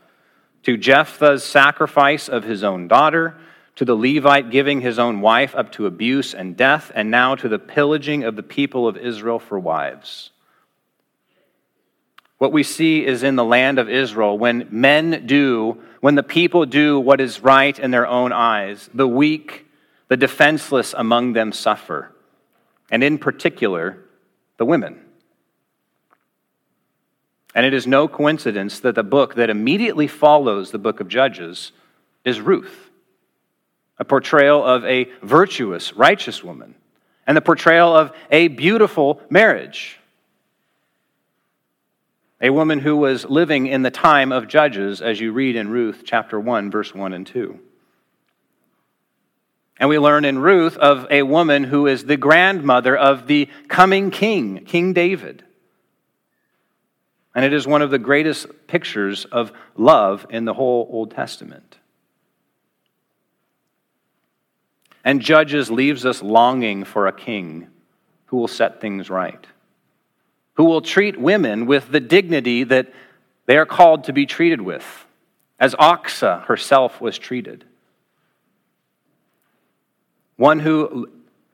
to 0.63 0.79
Jephthah's 0.79 1.45
sacrifice 1.45 2.31
of 2.31 2.45
his 2.45 2.65
own 2.65 2.89
daughter, 2.89 3.37
to 3.77 3.85
the 3.85 3.95
Levite 3.95 4.49
giving 4.49 4.81
his 4.81 4.99
own 4.99 5.21
wife 5.21 5.55
up 5.55 5.71
to 5.73 5.85
abuse 5.85 6.33
and 6.33 6.57
death, 6.57 6.91
and 6.95 7.11
now 7.11 7.35
to 7.35 7.47
the 7.47 7.59
pillaging 7.59 8.25
of 8.25 8.35
the 8.35 8.43
people 8.43 8.89
of 8.89 8.97
Israel 8.97 9.39
for 9.39 9.59
wives. 9.59 10.31
What 12.39 12.53
we 12.53 12.63
see 12.63 13.05
is 13.05 13.23
in 13.23 13.37
the 13.37 13.45
land 13.45 13.79
of 13.79 13.91
Israel, 13.91 14.39
when 14.39 14.67
men 14.71 15.27
do, 15.27 15.83
when 16.01 16.15
the 16.15 16.23
people 16.23 16.65
do 16.65 16.99
what 16.99 17.21
is 17.21 17.41
right 17.41 17.79
in 17.79 17.91
their 17.91 18.07
own 18.07 18.33
eyes, 18.33 18.89
the 18.95 19.07
weak, 19.07 19.67
the 20.13 20.17
defenseless 20.19 20.95
among 20.95 21.33
them 21.33 21.53
suffer, 21.53 22.13
and 22.91 23.03
in 23.03 23.17
particular, 23.17 23.97
the 24.59 24.65
women. 24.67 25.01
And 27.55 27.65
it 27.65 27.73
is 27.73 27.87
no 27.87 28.09
coincidence 28.09 28.81
that 28.81 28.95
the 28.95 29.03
book 29.03 29.37
that 29.37 29.49
immediately 29.49 30.07
follows 30.07 30.71
the 30.71 30.79
book 30.79 31.01
of 31.01 31.09
Judges 31.09 31.73
is 32.27 32.43
Ruth, 32.43 32.91
a 33.99 34.05
portrayal 34.05 34.63
of 34.63 34.85
a 34.85 35.05
virtuous, 35.23 35.95
righteous 35.95 36.45
woman, 36.45 36.75
and 37.27 37.35
the 37.35 37.41
portrayal 37.41 37.97
of 37.97 38.13
a 38.31 38.49
beautiful 38.49 39.19
marriage. 39.31 39.99
A 42.39 42.51
woman 42.51 42.81
who 42.81 42.99
was 42.99 43.25
living 43.25 43.67
in 43.67 43.81
the 43.81 43.91
time 43.91 44.31
of 44.31 44.47
Judges, 44.47 45.01
as 45.01 45.21
you 45.21 45.33
read 45.33 45.57
in 45.57 45.71
Ruth 45.71 46.03
chapter 46.05 46.39
1, 46.39 46.71
verse 46.71 46.95
1 46.95 47.15
and 47.15 47.27
2. 47.27 47.59
And 49.83 49.89
we 49.89 49.99
learn 49.99 50.25
in 50.25 50.39
Ruth 50.39 50.77
of 50.77 51.09
a 51.11 51.25
woman 51.25 51.65
who 51.65 51.89
is 51.89 52.05
the 52.05 52.17
grandmother 52.17 52.97
of 52.97 53.27
the 53.27 53.49
coming 53.67 54.13
king, 54.13 54.65
King 54.65 54.93
David. 54.93 55.43
And 57.35 57.45
it 57.45 57.53
is 57.53 57.67
one 57.67 57.83
of 57.83 57.91
the 57.91 57.99
greatest 57.99 58.47
pictures 58.69 59.25
of 59.25 59.51
love 59.75 60.25
in 60.31 60.45
the 60.45 60.55
whole 60.55 60.89
Old 60.89 61.11
Testament. 61.11 61.79
And 65.05 65.21
Judges 65.21 65.69
leaves 65.69 66.07
us 66.07 66.23
longing 66.23 66.85
for 66.85 67.09
a 67.09 67.13
king 67.13 67.67
who 68.27 68.37
will 68.37 68.47
set 68.47 68.81
things 68.81 69.11
right, 69.11 69.45
who 70.55 70.65
will 70.67 70.83
treat 70.83 71.21
women 71.21 71.67
with 71.67 71.91
the 71.91 71.99
dignity 71.99 72.63
that 72.63 72.93
they 73.47 73.57
are 73.57 73.67
called 73.67 74.05
to 74.05 74.13
be 74.13 74.27
treated 74.27 74.61
with, 74.61 75.07
as 75.59 75.75
Achsah 75.75 76.45
herself 76.45 77.01
was 77.01 77.19
treated. 77.19 77.65
One 80.43 80.59
who, 80.59 81.09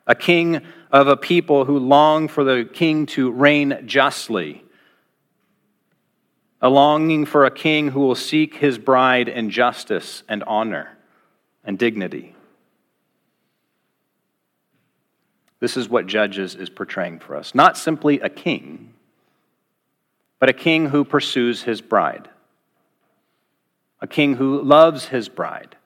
a 0.07 0.15
king 0.15 0.63
of 0.91 1.09
a 1.09 1.17
people 1.19 1.67
who 1.67 1.79
long 1.79 2.27
for 2.27 2.43
the 2.43 2.65
king 2.65 3.05
to 3.09 3.31
reign 3.31 3.83
justly 3.85 4.65
a 6.63 6.71
longing 6.71 7.27
for 7.27 7.45
a 7.45 7.51
king 7.51 7.89
who 7.91 8.01
will 8.01 8.15
seek 8.15 8.55
his 8.55 8.79
bride 8.79 9.29
in 9.29 9.51
justice 9.51 10.23
and 10.27 10.43
honor 10.45 10.97
and 11.65 11.79
dignity. 11.79 12.35
This 15.61 15.77
is 15.77 15.91
what 15.91 16.07
Judges 16.07 16.55
is 16.55 16.71
portraying 16.71 17.19
for 17.19 17.37
us. 17.37 17.55
Not 17.55 17.77
simply 17.77 18.21
a 18.21 18.31
king, 18.31 18.95
but 20.39 20.49
a 20.49 20.55
king 20.55 20.87
who 20.87 21.05
pursues 21.05 21.65
his 21.65 21.83
bride, 21.83 22.31
a 24.01 24.07
king 24.07 24.37
who 24.37 24.63
loves 24.63 25.09
his 25.09 25.29
bride, 25.29 25.77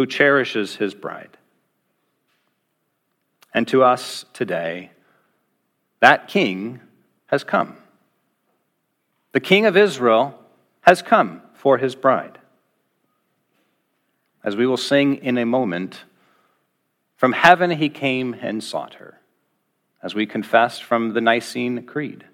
who 0.00 0.06
cherishes 0.06 0.76
his 0.76 0.94
bride. 0.94 1.36
And 3.52 3.68
to 3.68 3.82
us 3.82 4.24
today, 4.32 4.92
that 6.00 6.26
king 6.26 6.80
has 7.26 7.44
come. 7.44 7.76
The 9.32 9.40
King 9.40 9.66
of 9.66 9.76
Israel 9.76 10.38
has 10.80 11.02
come 11.02 11.42
for 11.52 11.76
his 11.76 11.94
bride. 11.94 12.38
As 14.42 14.56
we 14.56 14.66
will 14.66 14.78
sing 14.78 15.16
in 15.16 15.36
a 15.36 15.44
moment, 15.44 16.04
from 17.16 17.32
heaven 17.32 17.70
he 17.70 17.90
came 17.90 18.34
and 18.40 18.64
sought 18.64 18.94
her, 18.94 19.20
as 20.02 20.14
we 20.14 20.24
confessed 20.24 20.82
from 20.82 21.12
the 21.12 21.20
Nicene 21.20 21.84
Creed. 21.84 22.24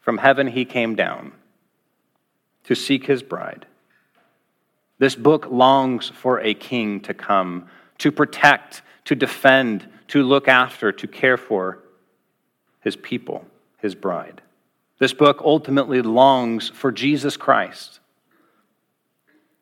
From 0.00 0.18
heaven 0.18 0.48
he 0.48 0.64
came 0.64 0.96
down 0.96 1.34
to 2.64 2.74
seek 2.74 3.06
his 3.06 3.22
bride. 3.22 3.64
This 5.04 5.16
book 5.16 5.48
longs 5.50 6.08
for 6.08 6.40
a 6.40 6.54
king 6.54 7.00
to 7.00 7.12
come, 7.12 7.66
to 7.98 8.10
protect, 8.10 8.80
to 9.04 9.14
defend, 9.14 9.86
to 10.08 10.22
look 10.22 10.48
after, 10.48 10.92
to 10.92 11.06
care 11.06 11.36
for 11.36 11.80
his 12.80 12.96
people, 12.96 13.44
his 13.76 13.94
bride. 13.94 14.40
This 14.98 15.12
book 15.12 15.42
ultimately 15.44 16.00
longs 16.00 16.70
for 16.70 16.90
Jesus 16.90 17.36
Christ. 17.36 18.00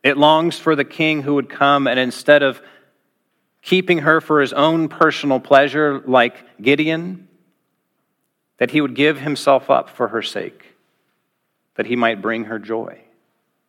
It 0.05 0.16
longs 0.16 0.61
for 0.61 0.76
the 0.76 0.85
king 0.85 1.22
who 1.22 1.35
would 1.35 1.50
come 1.50 1.88
and 1.88 1.98
instead 1.98 2.44
of 2.44 2.62
keeping 3.62 3.98
her 3.98 4.20
for 4.20 4.40
his 4.40 4.52
own 4.52 4.88
personal 4.88 5.40
pleasure, 5.40 6.05
like 6.07 6.37
Gideon, 6.62 7.26
that 8.59 8.70
he 8.70 8.81
would 8.81 8.94
give 8.94 9.18
himself 9.18 9.70
up 9.70 9.90
for 9.90 10.07
her 10.07 10.22
sake, 10.22 10.76
that 11.74 11.87
he 11.87 11.96
might 11.96 12.22
bring 12.22 12.44
her 12.44 12.61
joy. 12.61 13.00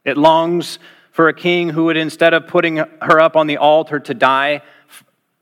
It 0.05 0.17
longs 0.17 0.77
for 1.13 1.27
a 1.27 1.33
king 1.33 1.69
who 1.69 1.85
would, 1.85 1.95
instead 1.95 2.33
of 2.33 2.47
putting 2.47 2.77
her 2.77 3.21
up 3.21 3.35
on 3.35 3.45
the 3.45 3.57
altar 3.57 3.99
to 3.99 4.15
die 4.15 4.63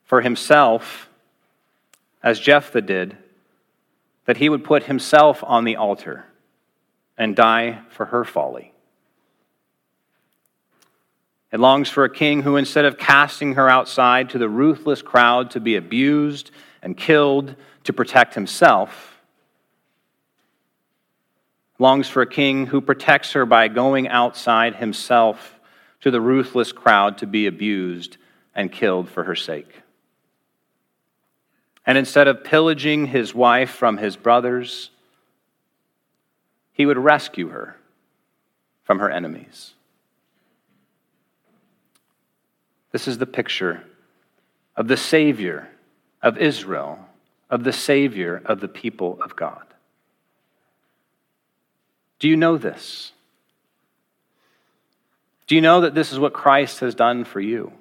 for 0.03 0.19
himself, 0.19 1.09
as 2.21 2.41
Jephthah 2.41 2.81
did, 2.81 3.17
that 4.25 4.35
he 4.35 4.49
would 4.49 4.65
put 4.65 4.83
himself 4.83 5.41
on 5.47 5.63
the 5.63 5.77
altar 5.77 6.25
and 7.17 7.37
die 7.37 7.79
for 7.89 8.07
her 8.07 8.25
folly. 8.25 8.73
It 11.53 11.61
longs 11.61 11.87
for 11.87 12.03
a 12.03 12.13
king 12.13 12.41
who, 12.41 12.57
instead 12.57 12.83
of 12.83 12.97
casting 12.97 13.53
her 13.53 13.69
outside 13.69 14.29
to 14.31 14.37
the 14.37 14.49
ruthless 14.49 15.01
crowd 15.01 15.51
to 15.51 15.61
be 15.61 15.77
abused 15.77 16.51
and 16.81 16.97
killed 16.97 17.55
to 17.85 17.93
protect 17.93 18.35
himself, 18.35 19.21
longs 21.79 22.09
for 22.09 22.21
a 22.21 22.27
king 22.27 22.65
who 22.65 22.81
protects 22.81 23.31
her 23.31 23.45
by 23.45 23.69
going 23.69 24.09
outside 24.09 24.75
himself 24.75 25.59
to 26.01 26.11
the 26.11 26.21
ruthless 26.21 26.71
crowd 26.71 27.17
to 27.19 27.27
be 27.27 27.47
abused 27.47 28.17
and 28.55 28.71
killed 28.71 29.09
for 29.09 29.23
her 29.23 29.35
sake. 29.35 29.81
And 31.85 31.97
instead 31.97 32.27
of 32.27 32.43
pillaging 32.43 33.07
his 33.07 33.33
wife 33.33 33.71
from 33.71 33.97
his 33.97 34.15
brothers, 34.15 34.91
he 36.73 36.85
would 36.85 36.97
rescue 36.97 37.49
her 37.49 37.77
from 38.83 38.99
her 38.99 39.09
enemies. 39.09 39.73
This 42.91 43.07
is 43.07 43.17
the 43.17 43.25
picture 43.25 43.83
of 44.75 44.87
the 44.87 44.97
Savior 44.97 45.69
of 46.21 46.37
Israel, 46.37 46.99
of 47.49 47.63
the 47.63 47.73
Savior 47.73 48.41
of 48.45 48.59
the 48.59 48.67
people 48.67 49.19
of 49.23 49.35
God. 49.35 49.65
Do 52.19 52.27
you 52.27 52.35
know 52.35 52.57
this? 52.57 53.13
Do 55.51 55.55
you 55.55 55.61
know 55.61 55.81
that 55.81 55.93
this 55.93 56.13
is 56.13 56.17
what 56.17 56.31
Christ 56.31 56.79
has 56.79 56.95
done 56.95 57.25
for 57.25 57.41
you? 57.41 57.73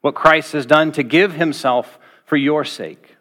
What 0.00 0.14
Christ 0.14 0.54
has 0.54 0.64
done 0.64 0.90
to 0.92 1.02
give 1.02 1.34
himself 1.34 1.98
for 2.24 2.38
your 2.38 2.64
sake. 2.64 3.16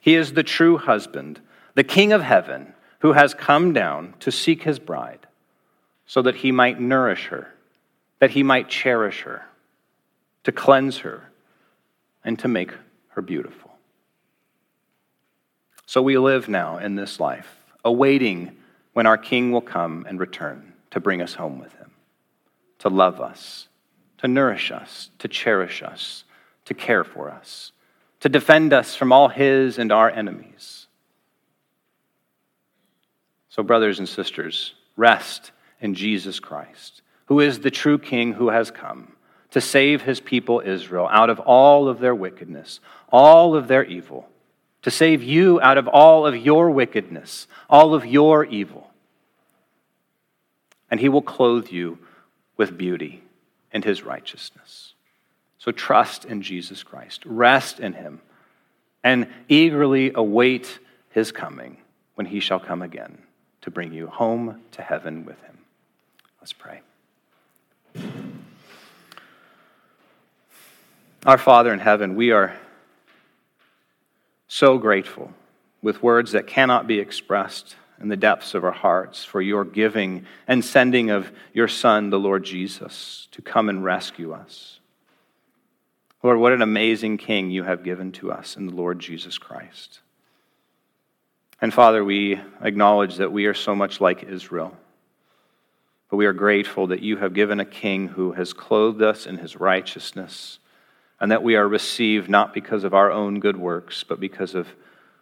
He 0.00 0.16
is 0.16 0.32
the 0.32 0.42
true 0.42 0.78
husband, 0.78 1.40
the 1.74 1.84
King 1.84 2.12
of 2.12 2.22
heaven, 2.22 2.74
who 3.02 3.12
has 3.12 3.34
come 3.34 3.72
down 3.72 4.14
to 4.18 4.32
seek 4.32 4.64
his 4.64 4.80
bride 4.80 5.28
so 6.06 6.22
that 6.22 6.34
he 6.34 6.50
might 6.50 6.80
nourish 6.80 7.26
her, 7.26 7.54
that 8.18 8.32
he 8.32 8.42
might 8.42 8.68
cherish 8.68 9.20
her, 9.20 9.44
to 10.42 10.50
cleanse 10.50 10.98
her, 10.98 11.30
and 12.24 12.36
to 12.40 12.48
make 12.48 12.72
her 13.10 13.22
beautiful. 13.22 13.70
So 15.86 16.02
we 16.02 16.18
live 16.18 16.48
now 16.48 16.78
in 16.78 16.96
this 16.96 17.20
life, 17.20 17.58
awaiting 17.84 18.56
when 18.92 19.06
our 19.06 19.16
King 19.16 19.52
will 19.52 19.60
come 19.60 20.04
and 20.08 20.18
return 20.18 20.72
to 20.96 21.00
bring 21.00 21.20
us 21.20 21.34
home 21.34 21.58
with 21.58 21.74
him, 21.74 21.90
to 22.78 22.88
love 22.88 23.20
us, 23.20 23.68
to 24.16 24.26
nourish 24.26 24.72
us, 24.72 25.10
to 25.18 25.28
cherish 25.28 25.82
us, 25.82 26.24
to 26.64 26.72
care 26.72 27.04
for 27.04 27.30
us, 27.30 27.72
to 28.20 28.30
defend 28.30 28.72
us 28.72 28.96
from 28.96 29.12
all 29.12 29.28
his 29.28 29.76
and 29.76 29.92
our 29.92 30.08
enemies. 30.08 30.86
So, 33.50 33.62
brothers 33.62 33.98
and 33.98 34.08
sisters, 34.08 34.72
rest 34.96 35.52
in 35.82 35.92
Jesus 35.92 36.40
Christ, 36.40 37.02
who 37.26 37.40
is 37.40 37.58
the 37.58 37.70
true 37.70 37.98
King 37.98 38.32
who 38.32 38.48
has 38.48 38.70
come 38.70 39.12
to 39.50 39.60
save 39.60 40.00
his 40.00 40.18
people 40.18 40.62
Israel 40.64 41.08
out 41.10 41.28
of 41.28 41.40
all 41.40 41.90
of 41.90 41.98
their 41.98 42.14
wickedness, 42.14 42.80
all 43.12 43.54
of 43.54 43.68
their 43.68 43.84
evil, 43.84 44.30
to 44.80 44.90
save 44.90 45.22
you 45.22 45.60
out 45.60 45.76
of 45.76 45.88
all 45.88 46.26
of 46.26 46.34
your 46.34 46.70
wickedness, 46.70 47.48
all 47.68 47.92
of 47.92 48.06
your 48.06 48.46
evil. 48.46 48.90
And 50.90 51.00
he 51.00 51.08
will 51.08 51.22
clothe 51.22 51.68
you 51.68 51.98
with 52.56 52.78
beauty 52.78 53.22
and 53.72 53.84
his 53.84 54.02
righteousness. 54.02 54.94
So 55.58 55.72
trust 55.72 56.24
in 56.24 56.42
Jesus 56.42 56.82
Christ, 56.82 57.24
rest 57.26 57.80
in 57.80 57.94
him, 57.94 58.20
and 59.02 59.26
eagerly 59.48 60.12
await 60.14 60.78
his 61.10 61.32
coming 61.32 61.78
when 62.14 62.26
he 62.26 62.40
shall 62.40 62.60
come 62.60 62.82
again 62.82 63.18
to 63.62 63.70
bring 63.70 63.92
you 63.92 64.06
home 64.06 64.62
to 64.72 64.82
heaven 64.82 65.24
with 65.24 65.40
him. 65.42 65.58
Let's 66.40 66.52
pray. 66.52 66.80
Our 71.24 71.38
Father 71.38 71.72
in 71.72 71.80
heaven, 71.80 72.14
we 72.14 72.30
are 72.30 72.56
so 74.46 74.78
grateful 74.78 75.32
with 75.82 76.02
words 76.02 76.32
that 76.32 76.46
cannot 76.46 76.86
be 76.86 77.00
expressed 77.00 77.74
in 78.00 78.08
the 78.08 78.16
depths 78.16 78.54
of 78.54 78.64
our 78.64 78.72
hearts 78.72 79.24
for 79.24 79.40
your 79.40 79.64
giving 79.64 80.26
and 80.46 80.64
sending 80.64 81.10
of 81.10 81.30
your 81.52 81.68
Son, 81.68 82.10
the 82.10 82.18
Lord 82.18 82.44
Jesus, 82.44 83.28
to 83.32 83.42
come 83.42 83.68
and 83.68 83.84
rescue 83.84 84.32
us. 84.32 84.80
Lord, 86.22 86.38
what 86.38 86.52
an 86.52 86.62
amazing 86.62 87.18
King 87.18 87.50
you 87.50 87.62
have 87.62 87.84
given 87.84 88.12
to 88.12 88.32
us 88.32 88.56
in 88.56 88.66
the 88.66 88.74
Lord 88.74 88.98
Jesus 88.98 89.38
Christ. 89.38 90.00
And 91.60 91.72
Father, 91.72 92.04
we 92.04 92.40
acknowledge 92.60 93.16
that 93.16 93.32
we 93.32 93.46
are 93.46 93.54
so 93.54 93.74
much 93.74 94.00
like 94.00 94.24
Israel. 94.24 94.76
But 96.10 96.18
we 96.18 96.26
are 96.26 96.32
grateful 96.32 96.88
that 96.88 97.02
you 97.02 97.16
have 97.16 97.34
given 97.34 97.60
a 97.60 97.64
king 97.64 98.08
who 98.08 98.32
has 98.32 98.52
clothed 98.52 99.02
us 99.02 99.26
in 99.26 99.38
his 99.38 99.56
righteousness, 99.56 100.58
and 101.18 101.32
that 101.32 101.42
we 101.42 101.56
are 101.56 101.66
received 101.66 102.28
not 102.28 102.54
because 102.54 102.84
of 102.84 102.94
our 102.94 103.10
own 103.10 103.40
good 103.40 103.56
works, 103.56 104.04
but 104.04 104.20
because 104.20 104.54
of 104.54 104.68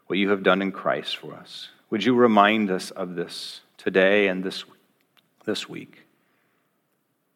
what 0.07 0.19
you 0.19 0.31
have 0.31 0.43
done 0.43 0.61
in 0.61 0.73
Christ 0.73 1.17
for 1.17 1.33
us. 1.35 1.71
Would 1.95 2.05
you 2.05 2.17
remind 2.17 2.73
us 2.73 2.91
of 2.91 3.15
this 3.15 3.61
today 3.77 4.27
and 4.27 4.43
this, 4.43 4.65
this 5.45 5.69
week? 5.69 6.01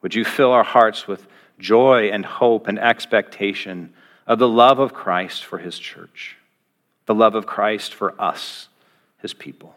Would 0.02 0.16
you 0.16 0.24
fill 0.24 0.50
our 0.50 0.64
hearts 0.64 1.06
with 1.06 1.28
joy 1.60 2.10
and 2.10 2.26
hope 2.26 2.66
and 2.66 2.76
expectation 2.76 3.94
of 4.26 4.40
the 4.40 4.48
love 4.48 4.80
of 4.80 4.92
Christ 4.92 5.44
for 5.44 5.58
his 5.58 5.78
church, 5.78 6.38
the 7.06 7.14
love 7.14 7.36
of 7.36 7.46
Christ 7.46 7.94
for 7.94 8.20
us, 8.20 8.66
his 9.18 9.32
people? 9.32 9.76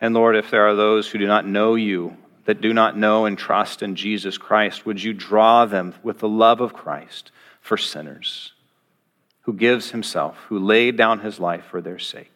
And 0.00 0.14
Lord, 0.14 0.36
if 0.36 0.48
there 0.48 0.68
are 0.68 0.76
those 0.76 1.08
who 1.10 1.18
do 1.18 1.26
not 1.26 1.44
know 1.44 1.74
you 1.74 2.16
that 2.44 2.60
do 2.60 2.72
not 2.72 2.96
know 2.96 3.24
and 3.24 3.36
trust 3.36 3.82
in 3.82 3.96
Jesus 3.96 4.38
Christ, 4.38 4.86
would 4.86 5.02
you 5.02 5.12
draw 5.12 5.64
them 5.64 5.92
with 6.04 6.20
the 6.20 6.28
love 6.28 6.60
of 6.60 6.72
Christ 6.72 7.32
for 7.60 7.76
sinners, 7.76 8.52
who 9.40 9.52
gives 9.52 9.90
himself, 9.90 10.36
who 10.50 10.60
laid 10.60 10.96
down 10.96 11.18
his 11.18 11.40
life 11.40 11.64
for 11.64 11.80
their 11.80 11.98
sake, 11.98 12.35